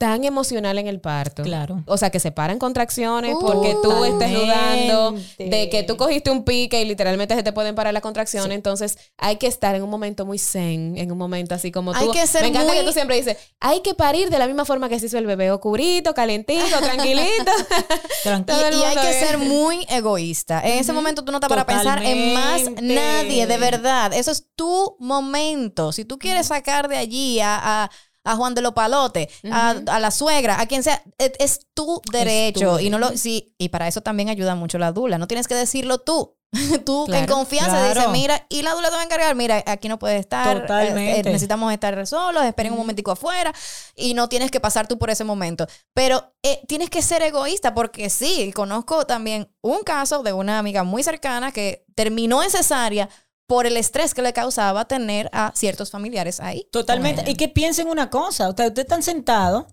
[0.00, 1.42] tan emocional en el parto.
[1.42, 1.82] Claro.
[1.84, 6.42] O sea, que se paran contracciones porque tú estés dudando de que tú cogiste un
[6.44, 8.54] pique y literalmente se te pueden parar las contracciones.
[8.56, 12.06] Entonces, hay que estar en un momento muy zen, en un momento así como Hay
[12.06, 12.12] tú.
[12.12, 14.64] que ser Me encanta muy- que tú siempre dices, hay que parir de la misma
[14.64, 17.52] forma que se hizo el bebé, oscurito, calentito, tranquilito.
[18.22, 18.58] Tranquilo.
[18.80, 19.26] Y hay que bien.
[19.26, 20.62] ser muy egoísta.
[20.62, 24.14] En ese momento tú no estás para pensar en más nadie, de verdad.
[24.14, 25.92] Eso es tu momento.
[25.92, 27.90] Si tú quieres sacar de allí a, a-
[28.30, 32.00] a Juan de los Palotes, a, a la suegra, a quien sea, es, es tu
[32.12, 32.80] derecho.
[32.80, 35.18] y no lo, sí, y para eso también ayuda mucho la dula.
[35.18, 36.36] No tienes que decirlo tú.
[36.84, 37.94] tú en confianza claro.
[37.94, 40.60] dices, mira, y la dula te va a encargar, mira, aquí no puede estar, eh,
[40.62, 41.20] Totalmente.
[41.20, 43.52] eh, necesitamos estar solos, esperen un momentico afuera
[43.94, 45.68] y no tienes que pasar tú por ese momento.
[45.94, 50.82] Pero eh, tienes que ser egoísta porque sí, conozco también un caso de una amiga
[50.82, 53.08] muy cercana que terminó en cesárea
[53.50, 56.68] por el estrés que le causaba tener a ciertos familiares ahí.
[56.70, 57.28] Totalmente.
[57.28, 58.48] Y que piensen una cosa.
[58.48, 59.64] Ustedes, ustedes están sentados,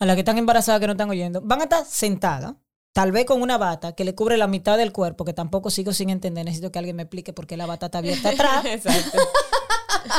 [0.00, 2.54] a las que están embarazadas que no están oyendo, van a estar sentadas,
[2.94, 5.92] tal vez con una bata que le cubre la mitad del cuerpo, que tampoco sigo
[5.92, 6.46] sin entender.
[6.46, 8.64] Necesito que alguien me explique por qué la bata está abierta atrás.
[8.64, 9.18] Exacto.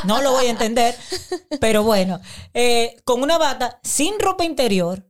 [0.03, 0.95] No lo voy a entender.
[1.59, 2.19] Pero bueno,
[2.53, 5.03] eh, con una bata sin ropa interior,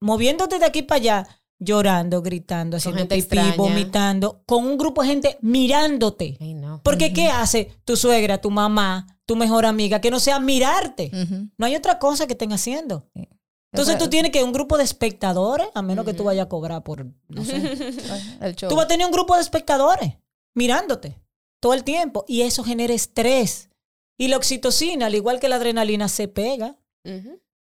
[0.00, 1.28] moviéndote de aquí para allá,
[1.62, 3.54] llorando, gritando, haciendo pipí, extraña.
[3.56, 6.36] vomitando, con un grupo de gente mirándote.
[6.40, 6.80] Ay, no.
[6.82, 10.00] Porque ¿qué hace tu suegra, tu mamá, tu mejor amiga?
[10.00, 11.10] Que no sea mirarte.
[11.56, 13.08] No hay otra cosa que estén haciendo.
[13.14, 13.28] Sí.
[13.72, 16.82] Entonces tú tienes que un grupo de espectadores, a menos que tú vayas a cobrar
[16.82, 17.56] por, no sé.
[18.40, 18.68] El show.
[18.68, 20.14] tú vas a tener un grupo de espectadores
[20.54, 21.18] mirándote
[21.58, 23.70] todo el tiempo y eso genera estrés.
[24.18, 26.76] Y la oxitocina, al igual que la adrenalina, se pega.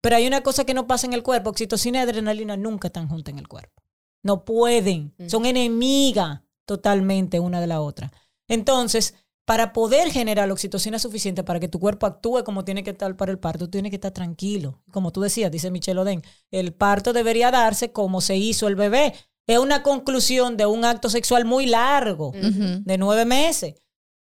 [0.03, 1.51] Pero hay una cosa que no pasa en el cuerpo.
[1.51, 3.83] Oxitocina y adrenalina nunca están juntas en el cuerpo.
[4.23, 5.15] No pueden.
[5.29, 8.13] Son enemigas totalmente una de la otra.
[8.49, 9.15] Entonces,
[9.47, 13.17] para poder generar la oxitocina suficiente para que tu cuerpo actúe como tiene que estar
[13.17, 14.81] para el parto, tú tienes que estar tranquilo.
[14.93, 19.15] Como tú decías, dice Michelle Oden, el parto debería darse como se hizo el bebé.
[19.49, 22.83] Es una conclusión de un acto sexual muy largo, Ujú.
[22.85, 23.75] de nueve meses,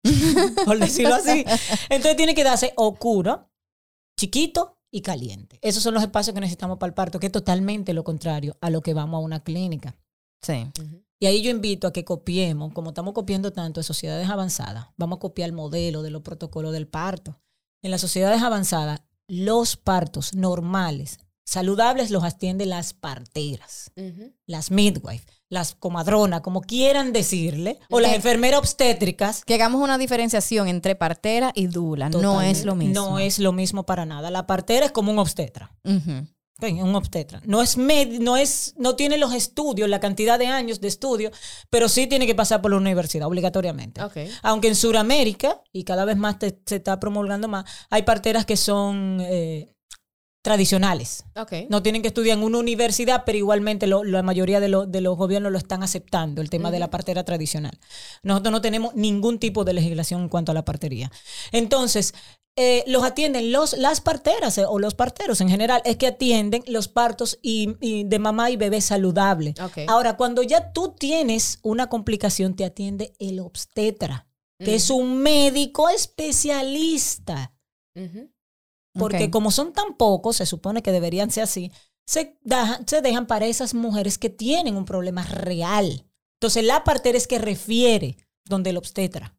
[0.65, 1.45] por decirlo así.
[1.91, 3.51] Entonces tiene que darse oscuro,
[4.19, 5.59] chiquito y caliente.
[5.63, 8.71] Esos son los espacios que necesitamos para el parto, que es totalmente lo contrario a
[8.71, 9.97] lo que vamos a una clínica.
[10.41, 10.71] Sí.
[11.21, 15.17] Y ahí yo invito a que copiemos, como estamos copiando tanto en sociedades avanzadas, vamos
[15.17, 17.41] a copiar el modelo de los protocolos del parto.
[17.83, 23.91] En las sociedades avanzadas, los partos normales, saludables, los atienden las parteras,
[24.47, 29.45] las midwives, las comadronas, como quieran decirle, o las enfermeras obstétricas.
[29.45, 32.11] Que hagamos una diferenciación entre partera y dula.
[32.11, 32.95] No es lo mismo.
[32.95, 34.31] No es lo mismo para nada.
[34.31, 35.73] La partera es como un obstetra.
[36.61, 37.41] Un obstetra.
[37.45, 41.31] No es med- no es, no tiene los estudios, la cantidad de años de estudio,
[41.71, 44.03] pero sí tiene que pasar por la universidad obligatoriamente.
[44.43, 48.57] Aunque en Sudamérica, y cada vez más te- se está promulgando más, hay parteras que
[48.57, 49.73] son eh,
[50.49, 51.25] tradicionales.
[51.69, 55.01] No tienen que estudiar en una universidad, pero igualmente lo- la mayoría de, lo- de
[55.03, 57.79] los gobiernos lo están aceptando, el tema de la partera tradicional.
[58.23, 61.11] Nosotros no tenemos ningún tipo de legislación en cuanto a la partería.
[61.53, 62.15] Entonces,
[62.57, 66.63] eh, los atienden los, las parteras eh, o los parteros en general, es que atienden
[66.67, 69.55] los partos y, y de mamá y bebé saludable.
[69.89, 74.27] Ahora, cuando ya tú tienes una complicación, te atiende el obstetra,
[74.59, 77.53] que es un médico especialista.
[77.95, 78.31] Ujú.
[78.99, 81.73] Porque como son tan pocos, se supone que deberían ser así,
[82.07, 86.05] se, da- se dejan para esas mujeres que tienen un problema real.
[86.41, 89.35] Entonces la partera es que refiere donde el obstetra.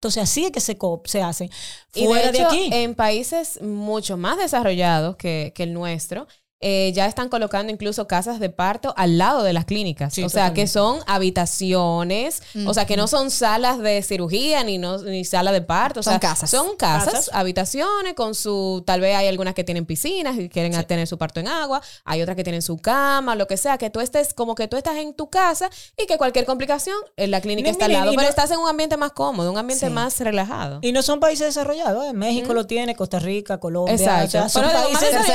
[0.00, 1.50] Entonces así es que se, se hace.
[1.90, 2.68] Fuera de de, hecho, aquí.
[2.72, 6.26] en países mucho más desarrollados que, que el nuestro,
[6.66, 10.14] eh, ya están colocando incluso casas de parto al lado de las clínicas.
[10.14, 14.78] Sí, o sea, que son habitaciones, o sea, que no son salas de cirugía ni,
[14.78, 16.00] no, ni sala de parto.
[16.00, 16.50] O Son sea, casas.
[16.50, 17.30] Son casas, Casas.
[17.34, 21.40] habitaciones con su, tal vez hay algunas que tienen piscinas y quieren tener su parto
[21.40, 24.54] en agua, hay otras que tienen su cama, lo que sea, que tú estés como
[24.54, 27.84] que tú estás en tu casa y que cualquier complicación, en la clínica Ni- está
[27.86, 29.92] al lado, pero no- estás en un ambiente más cómodo, un ambiente Sí.
[29.92, 30.78] más relajado.
[30.82, 32.06] Y no son países desarrollados.
[32.06, 32.12] ¿eh?
[32.12, 33.94] México lo tiene, Costa Rica, Colombia.
[33.94, 34.26] Exacto.
[34.26, 35.32] O sea, son Pero países que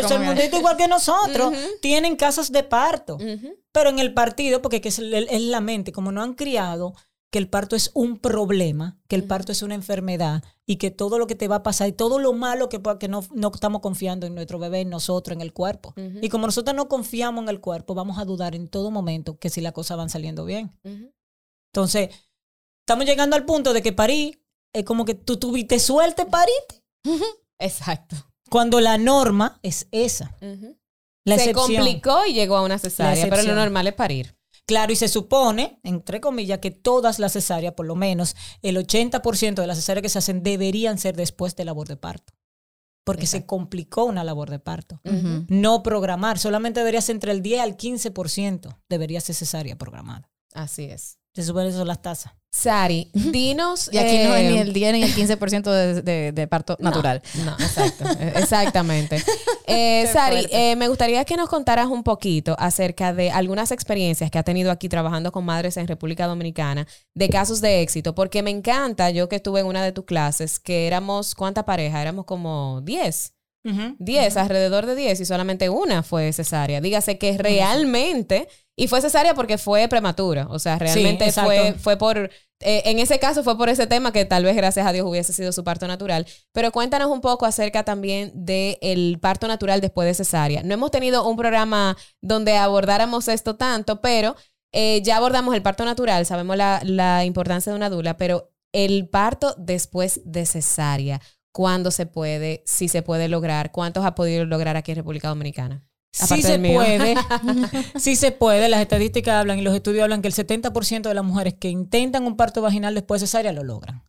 [0.00, 1.54] tercermundistas igual que nosotros.
[1.80, 3.18] Tienen casas de parto.
[3.72, 6.94] Pero en el partido, porque que es, la mente, como no han criado
[7.30, 11.18] que el parto es un problema, que el parto es una enfermedad y que todo
[11.18, 12.78] lo que te va a pasar y todo lo malo que,
[13.08, 15.92] no, no estamos confiando en nuestro bebé, en nosotros, en el cuerpo.
[16.22, 19.50] Y como nosotros no confiamos en el cuerpo, vamos a dudar en todo momento que
[19.50, 20.72] si las cosas van saliendo bien.
[21.72, 22.10] Entonces,
[22.80, 24.40] estamos llegando al punto de que parí
[24.72, 26.84] es como que tú tuviste suerte, pariste.
[27.58, 28.16] Exacto.
[28.50, 30.36] Cuando la norma es esa.
[31.24, 34.36] La Se complicó y llegó a una cesárea, pero lo normal es parir.
[34.66, 39.54] Claro, y se supone, entre comillas, que todas las cesáreas, por lo menos el 80%
[39.54, 42.32] de las cesáreas que se hacen deberían ser después de labor de parto.
[43.04, 45.00] Porque se complicó una labor de parto.
[45.48, 50.28] No programar, solamente debería ser entre el 10 al 15% debería ser cesárea programada.
[50.52, 51.18] Así es.
[51.36, 52.32] Se supone eso son las tasas.
[52.50, 53.90] Sari, dinos.
[53.92, 56.76] Y aquí no es eh, ni el 10 ni el 15% de, de- de parto
[56.80, 57.20] no, natural.
[57.44, 58.04] No, exacto.
[58.18, 59.22] eh, Exactamente.
[59.66, 64.38] Eh, Sari, eh, me gustaría que nos contaras un poquito acerca de algunas experiencias que
[64.38, 68.50] ha tenido aquí trabajando con madres en República Dominicana, de casos de éxito, porque me
[68.50, 72.00] encanta, yo que estuve en una de tus clases, que éramos, ¿cuánta pareja?
[72.00, 73.34] Éramos como 10.
[73.98, 76.80] 10, alrededor de 10 y solamente una fue cesárea.
[76.80, 78.46] Dígase que realmente,
[78.78, 83.18] y fue cesárea porque fue prematura, o sea, realmente fue, fue por, eh, en ese
[83.18, 85.88] caso fue por ese tema que tal vez gracias a Dios hubiese sido su parto
[85.88, 90.62] natural, pero cuéntanos un poco acerca también del parto natural después de cesárea.
[90.62, 94.36] No hemos tenido un programa donde abordáramos esto tanto, pero
[94.72, 99.08] eh, ya abordamos el parto natural, sabemos la, la importancia de una dula, pero el
[99.08, 102.62] parto después de cesárea, ¿cuándo se puede?
[102.66, 105.82] Si se puede lograr, ¿cuántos ha podido lograr aquí en República Dominicana?
[106.16, 107.14] Sí se puede,
[107.96, 108.68] sí se puede.
[108.68, 112.24] Las estadísticas hablan y los estudios hablan que el 70% de las mujeres que intentan
[112.24, 114.02] un parto vaginal después de cesárea lo logran.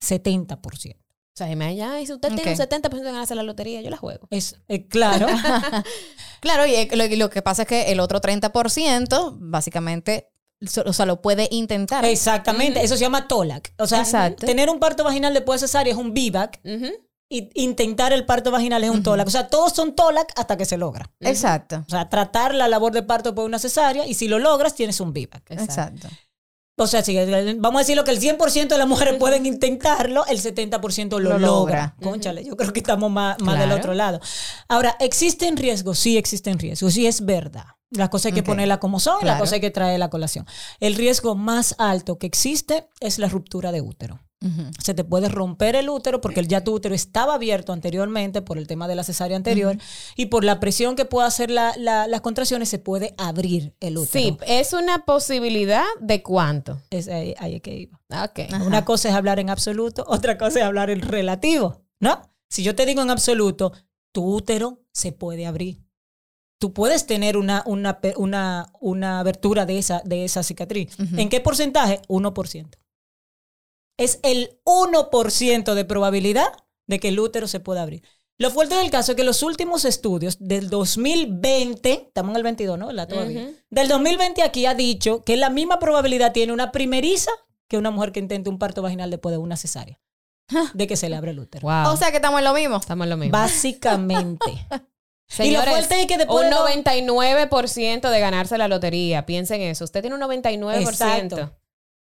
[0.00, 0.94] 70%.
[0.94, 3.90] O sea, me ya, y si usted tiene un 70% de ganarse la lotería, yo
[3.90, 4.26] la juego.
[4.30, 5.26] Es eh, claro.
[6.40, 10.28] Claro, y eh, lo, y lo que pasa es que el otro 30% básicamente
[10.64, 12.04] so- o sea, lo puede intentar.
[12.04, 12.82] Exactamente.
[12.82, 13.74] Eso se llama TOLAC.
[13.78, 14.46] O sea, Exacto.
[14.46, 16.30] tener un parto vaginal después de cesárea es un y
[17.30, 19.26] intentar el parto vaginal es un TOLAC.
[19.26, 21.10] O sea, todos son TOLAC hasta que se logra.
[21.20, 21.84] Exacto.
[21.86, 25.00] O sea, tratar la labor de parto por una cesárea y si lo logras tienes
[25.00, 25.50] un VBAC.
[25.50, 26.08] Exacto.
[26.80, 27.16] O sea, si,
[27.56, 31.38] vamos a decirlo que el 100% de las mujeres pueden intentarlo, el 70% lo, Lo
[31.38, 31.40] logra.
[31.40, 31.94] logra.
[32.00, 34.20] Cónchale, yo creo que estamos más, más del otro lado.
[34.68, 35.98] Ahora, ¿existen riesgos?
[35.98, 36.94] Sí, existen riesgos.
[36.94, 37.64] Sí, es verdad.
[37.90, 39.40] Las cosas hay que ponerlas como son, las Claro.
[39.40, 40.46] cosas hay que traer la colación.
[40.78, 44.20] El riesgo más alto que existe es la ruptura de útero.
[44.82, 48.68] Se te puede romper el útero porque ya tu útero estaba abierto anteriormente por el
[48.68, 49.76] tema de la cesárea anterior
[50.14, 53.98] y por la presión que pueda hacer la- la- las contracciones se puede abrir el
[53.98, 54.12] útero.
[54.12, 56.80] Sí, es una posibilidad de cuánto.
[56.90, 58.00] Es ahí, ahí es que iba.
[58.64, 62.22] Una cosa es hablar en absoluto, otra cosa es hablar en relativo, ¿no?
[62.48, 63.72] Si yo te digo en absoluto,
[64.12, 65.82] tu útero se puede abrir.
[66.60, 70.96] Tú puedes tener una, una, una, una abertura de esa, de esa cicatriz.
[71.16, 72.00] ¿En qué porcentaje?
[72.08, 72.68] 1%.
[73.98, 76.52] Es el 1% de probabilidad
[76.86, 78.02] de que el útero se pueda abrir.
[78.38, 82.78] Lo fuerte del caso es que los últimos estudios del 2020, estamos en el 22,
[82.78, 82.86] ¿no?
[82.86, 83.08] ¿Verdad?
[83.08, 83.42] Todavía.
[83.42, 83.54] Ujú.
[83.70, 87.32] Del 2020 aquí ha dicho que la misma probabilidad tiene una primeriza
[87.68, 90.00] que una mujer que intente un parto vaginal después de una cesárea.
[90.74, 91.66] De que se le abre el útero.
[91.68, 91.92] Wow.
[91.92, 92.76] O sea que estamos en lo mismo.
[92.76, 93.32] estamos en lo mismo.
[93.32, 94.66] Básicamente.
[95.28, 99.26] Señores, y lo fuerte es que después un de lo- 99% de ganarse la lotería.
[99.26, 99.84] Piensen eso.
[99.84, 100.80] Usted tiene un 99%.
[100.88, 101.57] Exacto.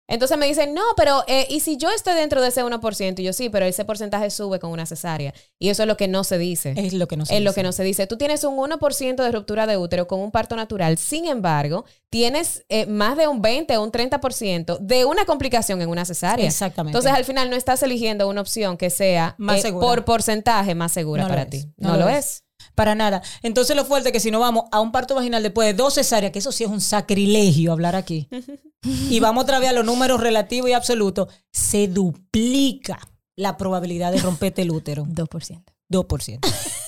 [0.06, 3.20] Entonces me dicen, no, pero eh, ¿y si yo estoy dentro de ese 1%?
[3.20, 5.32] Y yo sí, pero ese porcentaje sube con una cesárea.
[5.58, 6.74] Y eso es lo que no se dice.
[6.76, 7.60] Es lo que no se es lo dice.
[7.60, 8.06] que no se dice.
[8.06, 10.98] Tú tienes un 1% de ruptura de útero con un parto natural.
[10.98, 15.88] Sin embargo, tienes eh, más de un 20 o un 30% de una complicación en
[15.88, 16.46] una cesárea.
[16.46, 16.96] Exactamente.
[16.98, 20.92] Entonces, al final no estás eligiendo una opción que sea Más eh, por porcentaje más
[20.92, 21.50] segura No lo para es.
[21.50, 21.64] ti.
[21.78, 22.18] No No, lo lo es.
[22.26, 22.44] es.
[22.74, 23.22] Para nada.
[23.42, 25.94] Entonces lo fuerte es que si no vamos a un parto vaginal después de dos
[25.94, 28.28] cesáreas, que eso sí es un sacrilegio hablar aquí,
[28.82, 32.98] y vamos otra vez a los números relativos y absolutos, se duplica
[33.36, 35.04] la probabilidad de romperte el útero.
[35.08, 35.62] 2%.
[35.90, 36.38] 2%.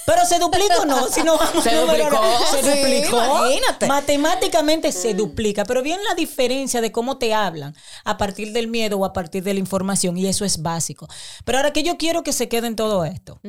[0.06, 2.20] Pero se duplica o no, si no vamos Se a duplicó.
[2.50, 3.16] Se Sí, duplicó.
[3.24, 3.86] imagínate.
[3.86, 8.98] Matemáticamente se duplica, pero bien la diferencia de cómo te hablan a partir del miedo
[8.98, 11.08] o a partir de la información, y eso es básico.
[11.44, 13.40] Pero ahora que yo quiero que se quede en todo esto.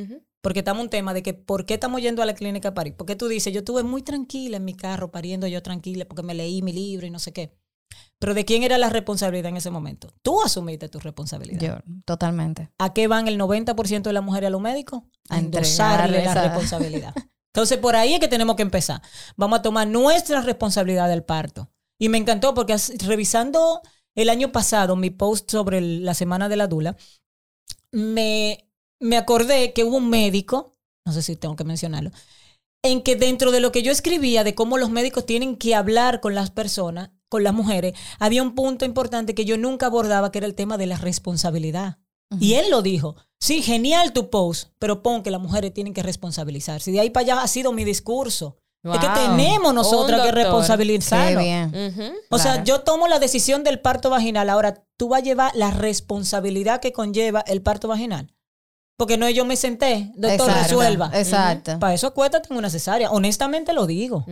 [0.41, 2.73] Porque estamos en un tema de que por qué estamos yendo a la clínica a
[2.73, 2.95] parir.
[2.95, 6.33] Porque tú dices, yo estuve muy tranquila en mi carro, pariendo yo tranquila, porque me
[6.33, 7.57] leí mi libro y no sé qué.
[8.19, 10.13] Pero ¿de quién era la responsabilidad en ese momento?
[10.21, 11.59] Tú asumiste tu responsabilidad.
[11.85, 12.69] Yo, totalmente.
[12.77, 15.03] ¿A qué van el 90% de las mujeres a los médicos?
[15.29, 17.13] A endosarle la responsabilidad.
[17.53, 19.01] Entonces, por ahí es que tenemos que empezar.
[19.35, 21.71] Vamos a tomar nuestra responsabilidad del parto.
[21.99, 23.81] Y me encantó porque revisando
[24.15, 26.95] el año pasado mi post sobre el- la semana de la dula,
[27.91, 28.66] me,
[28.99, 32.11] me acordé que hubo un médico, no sé si tengo que mencionarlo,
[32.83, 36.21] en que dentro de lo que yo escribía de cómo los médicos tienen que hablar
[36.21, 40.37] con las personas, con las mujeres, había un punto importante que yo nunca abordaba, que
[40.39, 41.97] era el tema de la responsabilidad.
[42.39, 43.15] Y él lo dijo.
[43.39, 46.89] Sí, genial tu post, pero pon que las mujeres tienen que responsabilizarse.
[46.89, 48.57] Y de ahí para allá ha sido mi discurso.
[48.83, 51.43] Es que tenemos nosotras que responsabilizarnos.
[51.43, 52.13] Qué bien.
[52.29, 54.49] O sea, yo tomo la decisión del parto vaginal.
[54.49, 58.33] Ahora, tú vas a llevar la responsabilidad que conlleva el parto vaginal.
[58.97, 61.11] Porque no es yo me senté, doctor, Exacto, resuelva.
[61.13, 61.79] Exacto.
[61.79, 63.11] Para eso acuéstate en una cesárea.
[63.11, 64.25] Honestamente lo digo.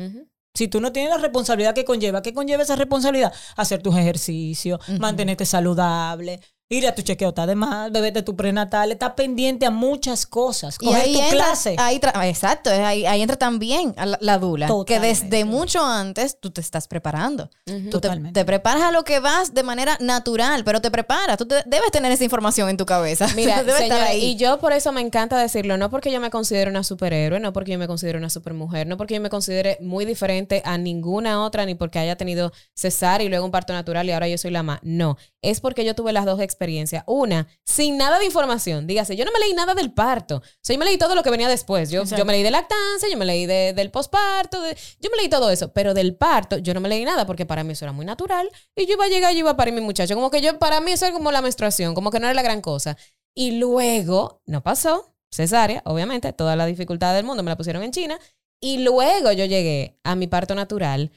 [0.55, 3.33] Si tú no tienes la responsabilidad que conlleva, ¿qué conlleva esa responsabilidad?
[3.57, 8.91] Hacer tus ejercicios, mantenerte saludable, ir a tu chequeo está de más, beberte tu prenatal,
[8.91, 11.75] estar pendiente a muchas cosas, Y coger ahí tu entra, clase.
[11.77, 16.61] ahí exacto, ahí, ahí entra también la, la dula, que desde mucho antes tú te
[16.61, 17.49] estás preparando.
[17.65, 18.39] Tú te, Totalmente.
[18.39, 21.91] te preparas a lo que vas de manera natural, pero te preparas, tú te- debes
[21.91, 23.27] tener esa información en tu cabeza.
[23.35, 24.23] Mira, debe estar ahí.
[24.23, 27.53] y yo por eso me encanta decirlo, no porque yo me considero una superhéroe, no
[27.53, 31.43] porque yo me considero una supermujer, no porque yo me considere muy diferente a ninguna
[31.43, 34.49] otra, ni porque haya tenido cesárea y luego un parto natural y ahora yo soy
[34.51, 34.79] la más.
[34.81, 35.17] No,
[35.49, 37.03] es porque yo tuve las dos experiencias.
[37.07, 38.87] Una, sin nada de información.
[38.87, 40.37] Dígase, yo no me leí nada del parto.
[40.37, 41.89] O sea, yo me leí todo lo que venía después.
[41.89, 45.17] Yo, yo me leí de lactancia, yo me leí de- del posparto, de- yo me
[45.17, 45.71] leí todo eso.
[45.73, 48.49] Pero del parto, yo no me leí nada porque para mí eso era muy natural.
[48.75, 50.15] Y yo iba a llegar, yo iba a parir mi muchacho.
[50.15, 52.41] Como que yo, para mí eso era como la menstruación, como que no era la
[52.41, 52.97] gran cosa.
[53.33, 57.91] Y luego, no pasó, cesárea, obviamente, toda la dificultad del mundo me la pusieron en
[57.91, 58.19] China.
[58.61, 61.11] Y luego yo llegué a mi parto natural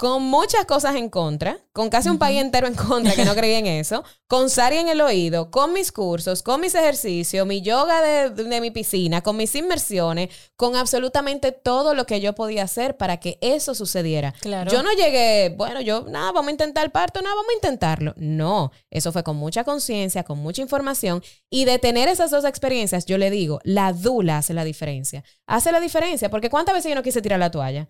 [0.00, 3.58] con muchas cosas en contra, con casi un país entero en contra que no creía
[3.58, 8.00] en eso, con Sari en el oído, con mis cursos, con mis ejercicios, mi yoga
[8.00, 12.96] de, de mi piscina, con mis inmersiones, con absolutamente todo lo que yo podía hacer
[12.96, 14.32] para que eso sucediera.
[14.40, 14.70] Claro.
[14.70, 18.14] Yo no llegué, bueno, yo, nada, vamos a intentar el parto, nada, vamos a intentarlo.
[18.16, 23.04] No, eso fue con mucha conciencia, con mucha información y de tener esas dos experiencias,
[23.04, 25.24] yo le digo, la dula hace la diferencia.
[25.46, 27.86] Hace la diferencia, porque ¿cuántas veces yo no quise tirar la toalla?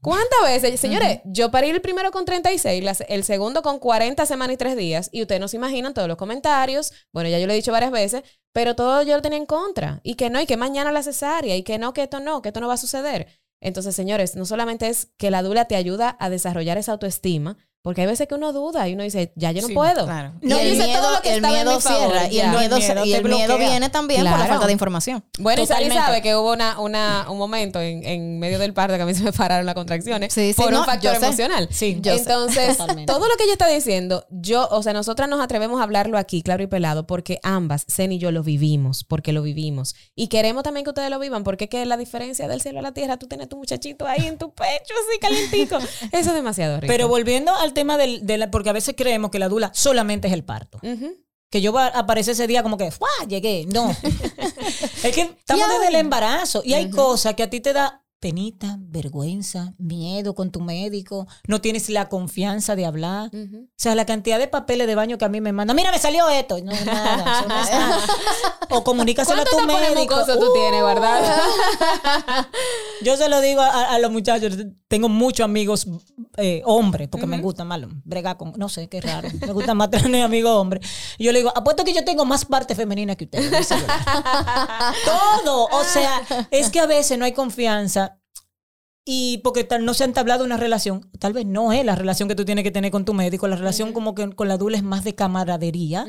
[0.00, 0.78] ¿Cuántas veces?
[0.78, 4.76] Señores, yo parí el primero con 36, la- el segundo con 40 semanas y 3
[4.76, 6.92] días, y ustedes no se imaginan todos los comentarios.
[7.12, 10.00] Bueno, ya yo lo he dicho varias veces, pero todo yo lo tenía en contra.
[10.02, 12.48] Y que no, y que mañana la cesárea, y que no, que esto no, que
[12.48, 13.26] esto no va a suceder.
[13.60, 17.56] Entonces, señores, no solamente es que la dula te ayuda a desarrollar esa autoestima,
[17.88, 20.04] porque hay veces que uno duda y uno dice, ya yo no Sí, puedo.
[20.04, 20.34] Claro.
[20.42, 22.76] No, y yo el hice miedo, todo lo que el miedo cierra y el miedo,
[22.76, 25.24] El miedo y el miedo viene también por la falta de información.
[25.38, 26.04] Bueno, y Sari Totalmente.
[26.06, 29.14] sabe que hubo una, una, un momento en, en medio del parto que a mí
[29.14, 31.26] se me pararon las contracciones Sí, sí, por no, un factor yo sé.
[31.28, 31.68] emocional.
[31.70, 32.12] Sí, yo.
[32.12, 36.18] Entonces, todo lo que ella está diciendo, yo, o sea, nosotras nos atrevemos a hablarlo
[36.18, 39.94] aquí, claro y pelado, porque ambas, Zen y yo, lo vivimos, porque lo vivimos.
[40.14, 42.82] Y queremos también que ustedes lo vivan, porque es que la diferencia del cielo a
[42.82, 45.78] la tierra, tú tienes tu muchachito ahí en tu pecho, así calientico.
[46.12, 46.92] Eso es demasiado rico.
[46.92, 50.26] Pero volviendo al tema del, de la, porque a veces creemos que la dula solamente
[50.26, 50.80] es el parto.
[51.50, 53.08] Que yo va a aparecer ese día como que, ¡fua!
[53.28, 53.66] Llegué.
[53.72, 53.90] No.
[55.02, 58.76] es que estamos desde el embarazo y hay cosas que a ti te da penita,
[58.80, 63.30] vergüenza, miedo con tu médico, no tienes la confianza de hablar.
[63.32, 65.98] O sea, la cantidad de papeles de baño que a mí me mandan, mira, me
[65.98, 66.58] salió esto.
[66.62, 68.00] No, nada, eso no es nada.
[68.70, 70.14] O comunícaselo a tu ¿Cuántos tapones médico.
[70.14, 71.26] mucosos tú tienes guardado?
[73.02, 75.86] Yo se lo digo a, a los muchachos, tengo muchos amigos
[76.36, 79.90] eh, hombres, porque me gusta más bregar con, no sé, qué raro, me gusta más
[79.90, 80.86] tener amigos hombres.
[81.16, 83.68] Y yo le digo, apuesto que yo tengo más parte femenina que ustedes.
[85.04, 88.17] Todo, o sea, es que a veces no hay confianza
[89.10, 92.28] y porque tal, no se ha entablado una relación, tal vez no es la relación
[92.28, 94.76] que tú tienes que tener con tu médico, la relación como que con la dula
[94.76, 96.06] es más de camaradería,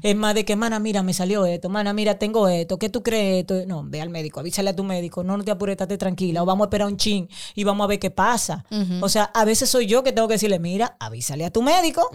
[0.00, 3.02] es más de que, mana, mira, me salió esto, mana, mira, tengo esto, ¿qué tú
[3.02, 3.66] crees esto?
[3.66, 6.46] No, ve al médico, avísale a tu médico, no, no te apures, estate tranquila, o
[6.46, 8.64] vamos a esperar un chin y vamos a ver qué pasa.
[9.00, 12.08] O sea, a veces soy yo que tengo que decirle, mira, avísale a tu médico,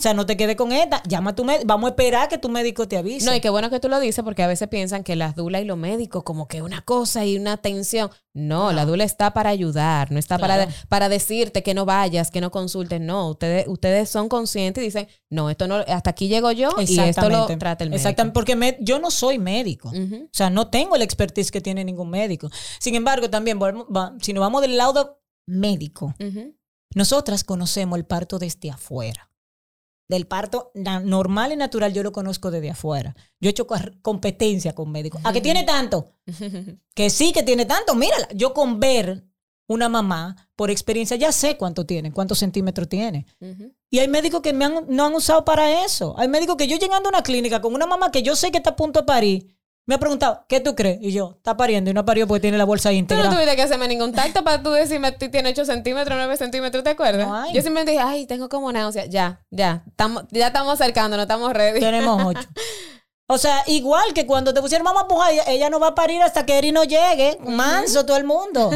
[0.00, 2.38] o sea, no te quedes con esta, llama a tu médico, vamos a esperar que
[2.38, 3.26] tu médico te avise.
[3.26, 5.60] No, y qué bueno que tú lo dices porque a veces piensan que las dulas
[5.60, 8.08] y los médicos como que una cosa y una tensión.
[8.32, 12.40] No, la dula está para ayudar, no está para, para decirte que no vayas, que
[12.40, 12.98] no consultes.
[13.00, 16.96] No, ustedes, ustedes son conscientes y dicen, no, esto no, hasta aquí llego yo y
[17.10, 17.96] esto lo trata el médico.
[18.08, 19.90] Exactamente, porque me- yo no soy médico.
[20.24, 22.48] O sea, no tengo el expertise que tiene ningún médico.
[22.78, 26.14] Sin embargo, también, va- si nos vamos del lado médico,
[26.94, 29.29] nosotras conocemos el parto desde afuera.
[30.10, 33.14] Del parto normal y natural yo lo conozco desde afuera.
[33.38, 33.68] Yo he hecho
[34.02, 35.20] competencia con médicos.
[35.22, 36.10] ¿A que tiene tanto?
[36.94, 37.94] Que sí que tiene tanto.
[37.94, 38.28] Mírala.
[38.34, 39.24] Yo con ver
[39.68, 43.24] una mamá, por experiencia, ya sé cuánto tiene, cuántos centímetros tiene.
[43.88, 46.16] Y hay médicos que me han, no han usado para eso.
[46.18, 48.58] Hay médicos que yo llegando a una clínica con una mamá que yo sé que
[48.58, 49.59] está a punto de parir,
[49.90, 50.98] me ha preguntado, ¿qué tú crees?
[51.02, 53.28] Y yo, está pariendo y no parió porque tiene la bolsa Tú no íntegra.
[53.28, 56.90] tuviste que hacerme ningún tacto para tú decirme tú tienes 8 centímetros, 9 centímetros, ¿te
[56.90, 57.28] acuerdas?
[57.28, 57.52] Hay.
[57.52, 59.06] Yo simplemente dije, ay, tengo como náusea.
[59.06, 61.80] Ya, ya, estamos, ya estamos acercándonos, estamos ready.
[61.80, 62.48] Tenemos ocho.
[63.26, 66.22] O sea, igual que cuando te pusieron mamá puja, ella, ella no va a parir
[66.22, 67.36] hasta que Eri no llegue.
[67.44, 68.70] Manso todo el mundo.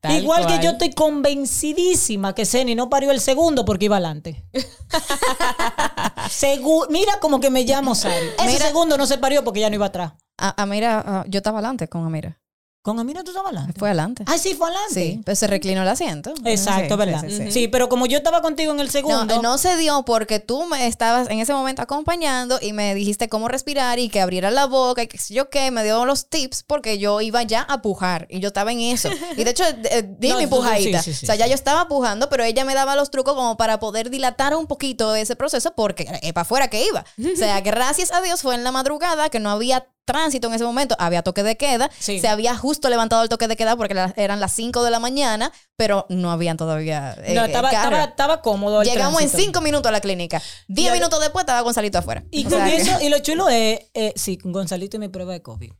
[0.00, 0.58] Tal igual cual.
[0.58, 4.44] que yo estoy convencidísima que Ceni no parió el segundo porque iba adelante.
[6.28, 8.26] Segu- Mira como que me llamo Sari.
[8.38, 10.12] Ese Mira- segundo no se parió porque ya no iba atrás.
[10.38, 12.40] A- Amira, ah, yo estaba adelante con Amira.
[12.84, 13.78] Con Amira tú estabas adelante.
[13.78, 14.24] Fue adelante.
[14.26, 14.92] Ah, sí, fue adelante.
[14.94, 16.34] Sí, pero se reclinó el asiento.
[16.44, 17.22] Exacto, ¿verdad?
[17.26, 17.68] sí, Sí, sí, sí.
[17.68, 19.24] pero como yo estaba contigo en el segundo.
[19.24, 23.30] No, no se dio porque tú me estabas en ese momento acompañando y me dijiste
[23.30, 26.62] cómo respirar y que abriera la boca y que yo qué, me dio los tips
[26.62, 29.08] porque yo iba ya a pujar y yo estaba en eso.
[29.34, 31.00] Y de hecho, eh, di No, mi pujadita.
[31.00, 34.10] o sea, ya yo estaba pujando, pero ella me daba los trucos como para poder
[34.10, 37.06] dilatar un poquito ese proceso porque para afuera que iba.
[37.18, 40.64] O sea, gracias a Dios fue en la madrugada que no había tránsito en ese
[40.64, 42.20] momento, había toque de queda, Sí.
[42.20, 44.98] se había justo levantado el toque de queda porque la- eran las 5 de la
[45.00, 47.96] mañana, pero no habían todavía eh, No, estaba, carro.
[47.96, 48.82] estaba, estaba cómodo.
[48.82, 49.42] el Llegamos en tránsito.
[49.42, 50.42] cinco minutos a la clínica.
[50.68, 52.24] Diez Y a- minutos después estaba Gonzalito afuera.
[52.30, 55.08] Y O con sea que- eso, y lo chulo es, eh, sí, Gonzalito y mi
[55.08, 55.72] prueba de COVID.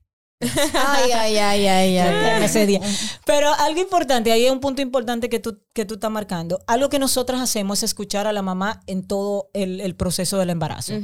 [0.75, 2.45] Ay, ay, ay, ay, ay.
[2.45, 2.81] ese día.
[3.27, 6.61] Pero algo importante, ahí es un punto importante que tú, que tú estás marcando.
[6.67, 10.51] Algo que nosotras hacemos es escuchar a la mamá en todo el, el proceso del
[10.51, 10.95] embarazo.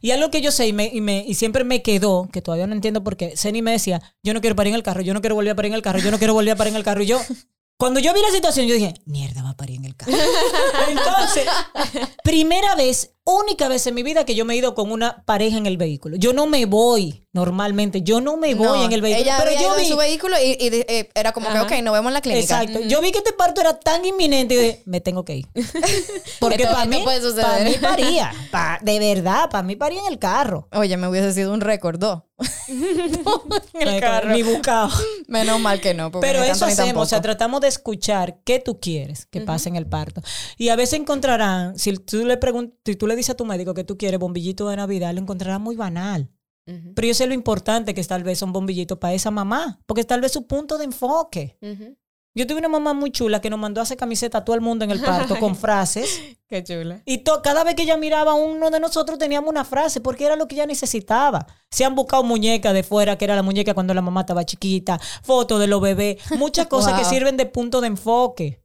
[0.00, 2.66] Y algo que yo sé y, me, y, me- y siempre me quedó, que todavía
[2.66, 5.14] no entiendo por qué, Ceni me decía, yo no quiero parir en el carro, yo
[5.14, 6.76] no quiero volver a parir en el carro, yo no quiero volver a parir en
[6.76, 7.02] el carro.
[7.02, 7.20] Y yo,
[7.80, 10.12] cuando yo vi la situación, yo dije, mierda, va a parir en el carro.
[10.88, 11.46] Entonces,
[12.22, 15.56] primera vez, única vez en mi vida que yo me he ido con una pareja
[15.56, 16.16] en el vehículo.
[16.16, 19.22] Yo no me voy normalmente, yo no me voy No, en el vehículo.
[19.24, 21.66] Ella pero había yo ido en vi, su vehículo y, eh, era como Ajá.
[21.66, 22.62] que, ok, nos vemos en la clínica.
[22.62, 22.80] Exacto.
[22.86, 25.46] Yo vi que este parto era tan inminente y dije, me tengo que ir.
[26.40, 27.02] Porque para mí,
[27.40, 28.32] para mí paría.
[28.50, 30.68] Pa- de verdad, para mí paría en el carro.
[30.72, 32.22] Oye, me hubiese sido un récord, dos.
[32.68, 34.30] en el carro.
[34.30, 34.90] Ni buscado.
[35.28, 36.10] Menos mal que no.
[36.10, 39.76] porque Pero eso hacemos, o sea, tratamos de escuchar qué tú quieres que pase en
[39.76, 40.22] el parto.
[40.56, 42.38] Y a veces encontrarán, si tú le
[42.84, 45.60] si tú le dices a tu médico que tú quieres bombillito de Navidad, lo encontrarás
[45.60, 46.30] muy banal.
[46.94, 50.02] Pero yo sé lo importante que es tal vez un bombillito para esa mamá, porque
[50.02, 51.58] es tal vez su punto de enfoque.
[52.32, 54.62] Yo tuve una mamá muy chula que nos mandó a hacer camiseta a todo el
[54.62, 56.20] mundo en el parto con frases.
[56.48, 57.02] Qué chula.
[57.04, 60.36] Y cada vez que ella miraba a uno de nosotros teníamos una frase porque era
[60.36, 61.46] lo que ella necesitaba.
[61.70, 65.00] Se han buscado muñecas de fuera, que era la muñeca cuando la mamá estaba chiquita,
[65.22, 68.62] fotos de los bebés, muchas cosas que sirven de punto de enfoque.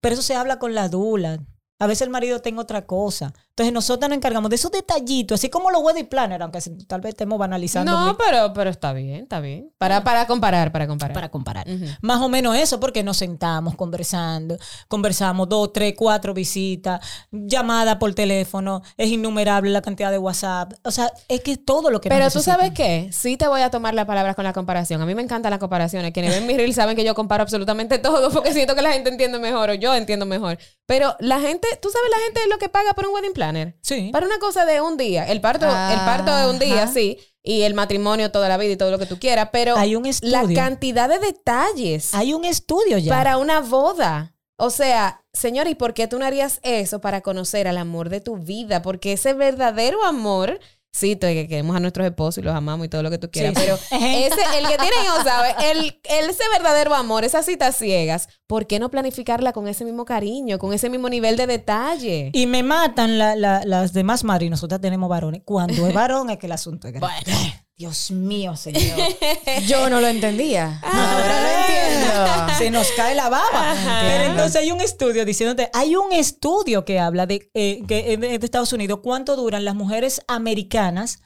[0.00, 1.40] Pero eso se habla con la dula.
[1.80, 3.32] A veces el marido tiene otra cosa.
[3.60, 7.10] Entonces nosotros nos encargamos de esos detallitos, así como los wedding planner, aunque tal vez
[7.10, 9.70] estemos banalizando No, muy- pero, pero está bien, está bien.
[9.76, 11.12] Para, para comparar, para comparar.
[11.12, 11.66] para comparar.
[12.00, 14.56] Más o menos eso, porque nos sentamos conversando,
[14.88, 20.72] conversamos dos, tres, cuatro visitas, llamada por teléfono, es innumerable la cantidad de WhatsApp.
[20.84, 23.70] O sea, es que todo lo que Pero tú sabes qué, sí te voy a
[23.70, 25.02] tomar la palabra con la comparación.
[25.02, 26.12] A mí me encantan las comparaciones.
[26.12, 29.10] Quienes ven mi reel saben que yo comparo absolutamente todo porque siento que la gente
[29.10, 30.56] entiende mejor o yo entiendo mejor.
[30.86, 33.49] Pero la gente, tú sabes la gente lo que paga por un wedding planner.
[33.80, 34.10] Sí.
[34.12, 35.26] Para una cosa de un día.
[35.28, 36.92] El parto, el parto de un día, Ajá.
[36.92, 37.18] sí.
[37.42, 39.48] Y el matrimonio toda la vida y todo lo que tú quieras.
[39.52, 40.54] Pero Hay un la estudio.
[40.54, 43.12] cantidad de detalles Hay un estudio ya.
[43.14, 44.34] para una boda.
[44.56, 48.20] O sea, señor, ¿y por qué tú no harías eso para conocer al amor de
[48.20, 48.82] tu vida?
[48.82, 50.60] Porque ese verdadero amor,
[50.92, 53.54] sí, que queremos a nuestros esposos y los amamos y todo lo que tú quieras,
[53.56, 53.60] Sí.
[53.64, 55.54] pero ese, el que tiene hijos, ¿sabes?
[55.62, 60.04] El, el- ese verdadero amor, esas citas ciegas, ¿por qué no planificarla con ese mismo
[60.04, 62.30] cariño, con ese mismo nivel de detalle?
[62.32, 65.42] Y me matan la- la- las demás madres, y nosotras tenemos varones.
[65.44, 67.32] Cuando es varón es que el asunto es grande.
[67.80, 68.98] Dios mío, señor.
[69.66, 70.80] Yo no lo entendía.
[70.82, 72.54] Ahora lo entiendo.
[72.58, 73.74] Se nos cae la baba.
[74.02, 78.34] Pero entonces hay un estudio diciéndote, hay un estudio que habla de eh, que de
[78.34, 81.20] Estados Unidos, cuánto duran las mujeres americanas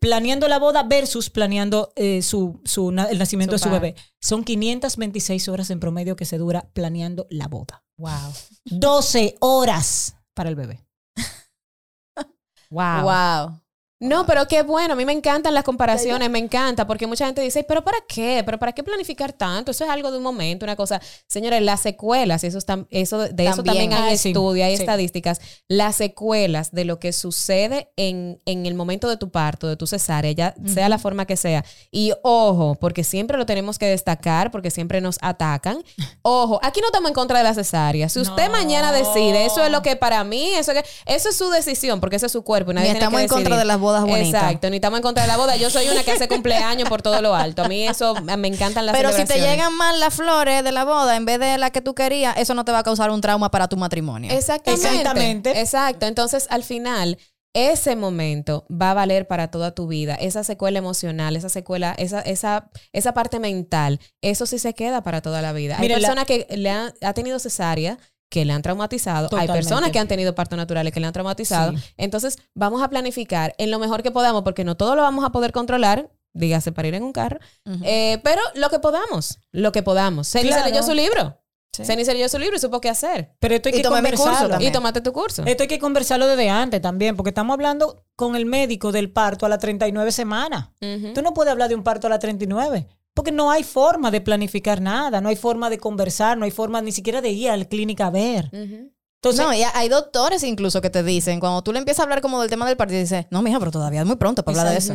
[0.00, 3.96] planeando la boda versus planeando eh, su, su na- el nacimiento Su de su bebé.
[4.20, 7.82] Son 526 horas en promedio que se dura planeando la boda.
[7.98, 8.32] Wow.
[8.66, 10.86] 12 horas para el bebé.
[12.70, 13.02] Wow.
[13.02, 13.60] Wow.
[13.98, 17.40] No, pero qué bueno, a mí me encantan las comparaciones, me encanta, porque mucha gente
[17.40, 18.42] dice, pero ¿para qué?
[18.44, 19.70] ¿Pero para qué planificar tanto?
[19.70, 21.00] Eso es algo de un momento, una cosa.
[21.26, 23.88] Señores, las secuelas, eso, está, eso de eso También.
[23.88, 24.82] también hay Ah, sí, estudios, hay sí.
[24.82, 29.76] estadísticas, las secuelas de lo que sucede en, en el momento de tu parto, de
[29.76, 31.64] tu cesárea, ya sea la forma que sea.
[31.90, 35.82] Y ojo, porque siempre lo tenemos que destacar, porque siempre nos atacan.
[36.20, 38.10] Ojo, aquí no estamos en contra de la cesárea.
[38.10, 38.52] Si usted No.
[38.52, 42.16] mañana decide, eso es lo que para mí, eso, que- eso es su decisión, porque
[42.16, 42.72] esa es su cuerpo.
[42.72, 44.42] y nadie Ni tiene estamos que en contra de las bodas bonitas.
[44.42, 45.56] Exacto, ni estamos en contra de la boda.
[45.56, 47.62] Yo soy una que hace cumpleaños por todo lo alto.
[47.62, 50.84] A mí eso me encantan las Pero si te llegan mal las flores de la
[50.84, 53.20] boda en vez de la que tú querías, eso no te va a causar un
[53.20, 54.30] trauma para tu matrimonio.
[54.32, 54.86] Exactamente.
[54.88, 55.60] Exactamente.
[55.60, 56.06] Exacto.
[56.06, 57.18] Entonces, al final,
[57.54, 60.14] ese momento va a valer para toda tu vida.
[60.16, 65.22] Esa secuela emocional, esa secuela, esa, esa, esa parte mental, eso sí se queda para
[65.22, 65.78] toda la vida.
[65.80, 69.28] Mire, Hay la- personas que le han, ha tenido cesárea que le han traumatizado.
[69.36, 71.76] Hay personas que han tenido partos naturales que le han traumatizado.
[71.76, 71.82] Sí.
[71.96, 75.30] Entonces, vamos a planificar en lo mejor que podamos, porque no todo lo vamos a
[75.30, 77.38] poder controlar, dígase para ir en un carro,
[77.84, 80.28] eh, pero lo que podamos, lo que podamos.
[80.28, 80.64] Ceni Claro.
[80.64, 81.40] se leyó su libro.
[81.72, 81.84] Sí.
[81.84, 83.32] Ceni se leyó su libro y supo qué hacer.
[83.38, 84.48] Pero esto hay Y que curso conversarlo.
[84.48, 84.70] también.
[84.70, 85.42] Y tomaste tu curso.
[85.44, 89.44] Esto hay que conversarlo desde antes también, porque estamos hablando con el médico del parto
[89.44, 90.70] a las 39 semanas.
[90.80, 91.12] Ujú.
[91.14, 92.86] Tú no puedes hablar de un parto a las 39,
[93.16, 96.82] porque no hay forma de planificar nada, no hay forma de conversar, no hay forma
[96.82, 98.50] ni siquiera de ir a la clínica a ver.
[98.52, 102.20] Entonces, no, y hay doctores incluso que te dicen, cuando tú le empiezas a hablar
[102.20, 104.74] como del tema del partido, dices, no, mija, pero todavía es muy pronto para hablar
[104.74, 104.94] de eso.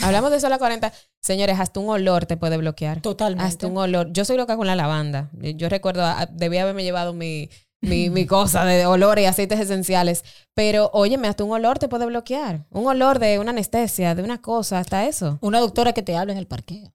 [0.00, 0.92] Hablamos de eso a las 40.
[1.22, 3.00] Señores, hasta un olor te puede bloquear.
[3.00, 3.48] totalmente.
[3.48, 4.12] Hasta un olor.
[4.12, 5.30] Yo soy loca con la lavanda.
[5.32, 7.48] Yo recuerdo, debía haberme llevado mi,
[7.80, 10.22] mi, mi cosa de olores y aceites esenciales.
[10.52, 12.66] Pero, óyeme, hasta un olor te puede bloquear.
[12.68, 15.38] Un olor de una anestesia, de una cosa, hasta eso.
[15.40, 16.92] Una doctora que te habla en el parqueo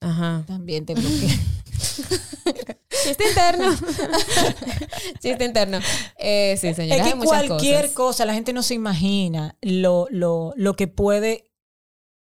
[0.00, 0.44] Ajá.
[0.46, 1.28] también te bloquea.
[3.04, 3.74] Chiste interno.
[5.20, 5.78] Chiste interno.
[6.18, 6.96] Eh, sí, señora.
[6.96, 7.94] es hay que cualquier cosas.
[7.94, 11.50] cosa, la gente no se imagina lo, lo, lo que puede,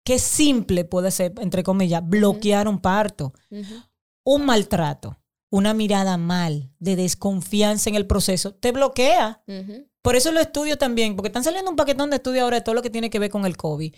[0.05, 3.33] qué simple puede ser, entre comillas, bloquear un parto.
[4.27, 5.19] Un maltrato,
[5.51, 9.43] una mirada mal, de desconfianza en el proceso, te bloquea.
[10.03, 12.75] Por eso lo estudio también, porque están saliendo un paquetón de estudios ahora de todo
[12.75, 13.95] lo que tiene que ver con el COVID.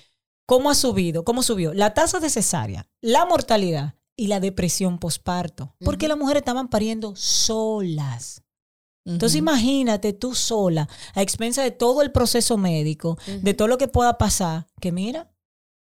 [0.47, 1.25] ¿Cómo ha subido?
[1.25, 1.75] ¿Cómo subió?
[1.75, 5.75] La tasa de cesárea, la mortalidad y la depresión posparto.
[5.85, 8.43] Porque las mujeres estaban pariendo solas.
[9.05, 13.87] Entonces imagínate tú sola, a expensa de todo el proceso médico, de todo lo que
[13.87, 15.31] pueda pasar, que mira,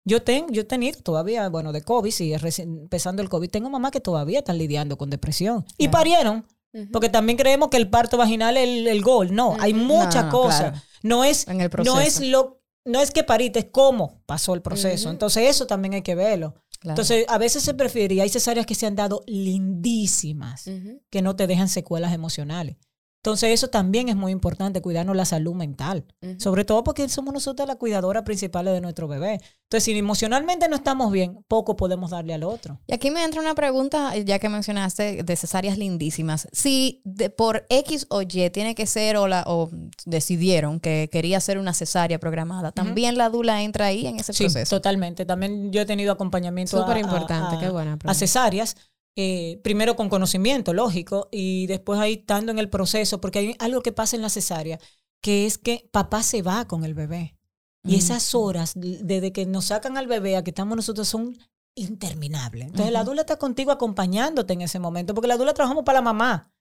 [0.06, 3.70] yo tengo, yo he tenido todavía, bueno, de COVID, sí, recién empezando el COVID, tengo
[3.70, 5.66] mamás que todavía están lidiando con depresión.
[5.78, 6.46] Y parieron,
[6.94, 9.36] porque también creemos que el parto vaginal es el, el gol.
[9.36, 10.60] No, hay muchas No, cosas.
[10.72, 10.82] claro.
[11.04, 11.48] No es,
[11.84, 15.10] no es lo, no es que pariste, es cómo pasó el proceso.
[15.10, 16.56] Entonces eso también hay que verlo.
[16.80, 16.94] Claro.
[16.94, 20.66] Entonces a veces se prefiere, y hay cesáreas que se han dado lindísimas,
[21.10, 22.78] que no te dejan secuelas emocionales.
[23.24, 26.06] Entonces eso también es muy importante, cuidarnos la salud mental.
[26.24, 26.40] Ujú.
[26.40, 29.34] Sobre todo porque somos nosotros las cuidadoras principales de nuestro bebé.
[29.66, 32.80] Entonces si emocionalmente no estamos bien, poco podemos darle al otro.
[32.88, 36.48] Y aquí me entra una pregunta, ya que mencionaste de cesáreas lindísimas.
[36.52, 39.70] Si de- por X o Y tiene que ser o, la, o
[40.06, 44.46] decidieron que quería hacer una cesárea programada, ¿también la dula entra ahí en ese Sí,
[44.46, 44.76] proceso?
[44.76, 45.26] totalmente.
[45.26, 48.18] También yo he tenido acompañamiento a- Súper a- importante, a- qué buena a pregunta.
[48.18, 48.76] cesáreas.
[49.16, 53.82] Eh, primero con conocimiento, lógico, y después ahí estando en el proceso, porque hay algo
[53.82, 54.80] que pasa en la cesárea,
[55.22, 57.36] que es que papá se va con el bebé.
[57.84, 61.36] Y esas horas, desde que nos sacan al bebé a que estamos nosotros, son
[61.74, 62.68] interminables.
[62.68, 66.04] Entonces, la dula está contigo acompañándote en ese momento, porque la dula trabajamos para la
[66.04, 66.52] mamá.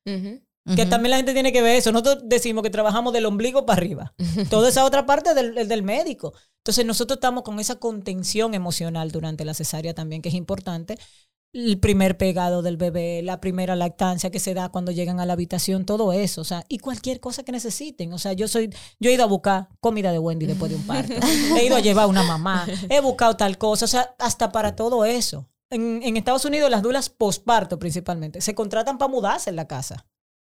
[0.76, 1.90] Que también la gente tiene que ver eso.
[1.90, 4.14] Nosotros decimos que trabajamos del ombligo para arriba.
[4.48, 6.32] Toda esa otra parte del, el del médico.
[6.58, 10.96] Entonces nosotros estamos con esa contención emocional durante la cesárea también, que es importante.
[11.52, 15.32] El primer pegado del bebé, la primera lactancia que se da cuando llegan a la
[15.32, 18.12] habitación, todo eso, o sea, y cualquier cosa que necesiten.
[18.12, 18.70] O sea, yo soy,
[19.00, 21.12] yo he ido a buscar comida de Wendy después de un parto,
[21.58, 24.76] he ido a llevar a una mamá, he buscado tal cosa, o sea, hasta para
[24.76, 25.48] todo eso.
[25.70, 30.06] En, en Estados Unidos las dulas posparto principalmente se contratan para mudarse en la casa.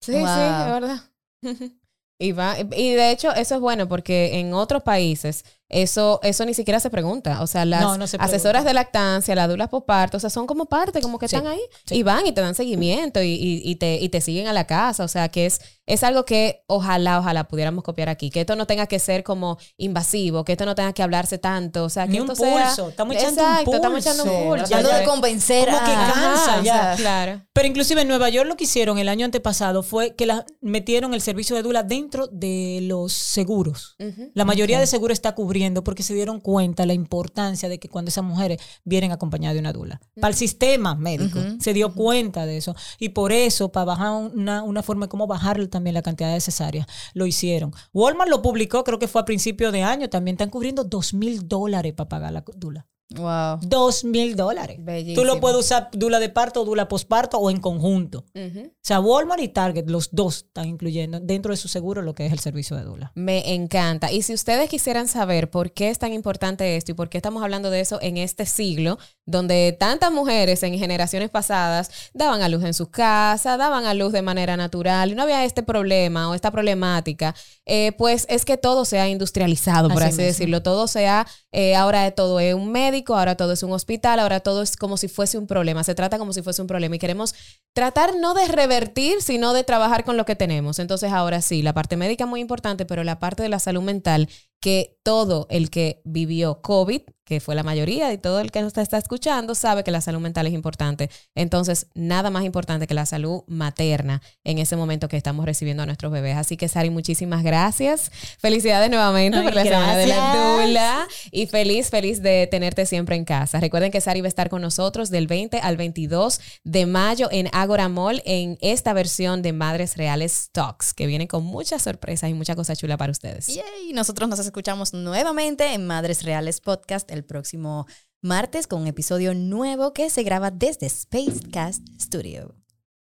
[0.00, 1.00] Sí, sí, es verdad.
[2.18, 6.54] Y, va, y de hecho eso es bueno porque en otros países eso, eso ni
[6.54, 7.42] siquiera se pregunta.
[7.42, 10.46] O sea, las No, no se asesoras de lactancia, las dulas posparto, o sea, son
[10.46, 11.96] como parte, como que Sí, están ahí sí.
[11.96, 14.66] y van y te dan seguimiento y, y- y te, y te siguen a la
[14.66, 15.04] casa.
[15.04, 18.30] O sea, que es, es algo que ojalá, ojalá pudiéramos copiar aquí.
[18.30, 21.84] Que esto no tenga que ser como invasivo, que esto no tenga que hablarse tanto.
[21.84, 24.10] O sea, que Ni un esto sea- pulso, estamos echando un Exacto, estamos pulso.
[24.10, 24.64] echando un pulso.
[24.66, 24.98] Tratando ya.
[24.98, 26.12] de convencer Como que a...
[26.12, 26.94] cansa Ajá, ya.
[26.96, 27.42] Claro.
[27.52, 31.14] Pero inclusive en Nueva York lo que hicieron el año antepasado fue que la, metieron
[31.14, 33.96] el servicio de dula dentro de los seguros.
[33.98, 34.30] Ujú.
[34.34, 38.08] La mayoría de seguros está cubriendo porque se dieron cuenta la importancia de que cuando
[38.08, 40.00] esas mujeres vienen acompañadas de una dula.
[40.20, 42.74] Para el sistema médico se dio cuenta de eso.
[42.98, 46.40] Y por eso, para bajar una, una forma de cómo bajar también la cantidad de
[46.40, 47.72] cesáreas, lo hicieron.
[47.92, 51.48] Walmart lo publicó, creo que fue a principio de año, también están cubriendo dos mil
[51.48, 52.86] dólares para pagar la dula.
[53.16, 53.58] Wow.
[53.62, 54.78] Dos mil dólares.
[54.80, 55.22] Bellísimo.
[55.22, 58.24] Tú lo puedes usar dula de parto, dula posparto o en conjunto.
[58.34, 62.26] O sea, Walmart y Target, los dos están incluyendo dentro de su seguro lo que
[62.26, 63.12] es el servicio de dula.
[63.14, 64.10] Me encanta.
[64.10, 67.42] Y si ustedes quisieran saber por qué es tan importante esto y por qué estamos
[67.42, 72.64] hablando de eso en este siglo, donde tantas mujeres en generaciones pasadas daban a luz
[72.64, 76.34] en sus casas, daban a luz de manera natural y no había este problema o
[76.34, 77.34] esta problemática,
[77.64, 80.62] eh, pues es que todo se ha industrializado, por Así decirlo.
[80.62, 84.40] Todo se ha, eh, ahora todo es un médico, ahora todo es un hospital, ahora
[84.40, 85.84] todo es como si fuese un problema.
[85.84, 87.34] Se trata como si fuese un problema y queremos
[87.74, 90.78] tratar no de revertir, sino de trabajar con lo que tenemos.
[90.78, 93.82] Entonces, ahora sí, la parte médica es muy importante, pero la parte de la salud
[93.82, 94.28] mental,
[94.62, 98.76] que todo el que vivió COVID, que fue la mayoría y todo el que nos
[98.76, 101.10] está escuchando, sabe que la salud mental es importante.
[101.34, 105.86] Entonces, nada más importante que la salud materna en ese momento que estamos recibiendo a
[105.86, 106.36] nuestros bebés.
[106.36, 108.12] Así que, Sari, muchísimas gracias.
[108.38, 113.16] Felicidades nuevamente Ay, por la semana de la dula y feliz, feliz de tenerte siempre
[113.16, 113.60] en casa.
[113.60, 117.48] Recuerden que Sari va a estar con nosotros del 20 al 22 de mayo en
[117.52, 122.34] Agora Mall en esta versión de Madres Reales Talks, que viene con muchas sorpresas y
[122.34, 123.46] mucha cosa chula para ustedes.
[123.46, 127.86] Yay, nosotros nos escuchamos nuevamente en Madres Reales Podcast el próximo
[128.20, 132.61] martes con un episodio nuevo que se graba desde Spacecast Studio.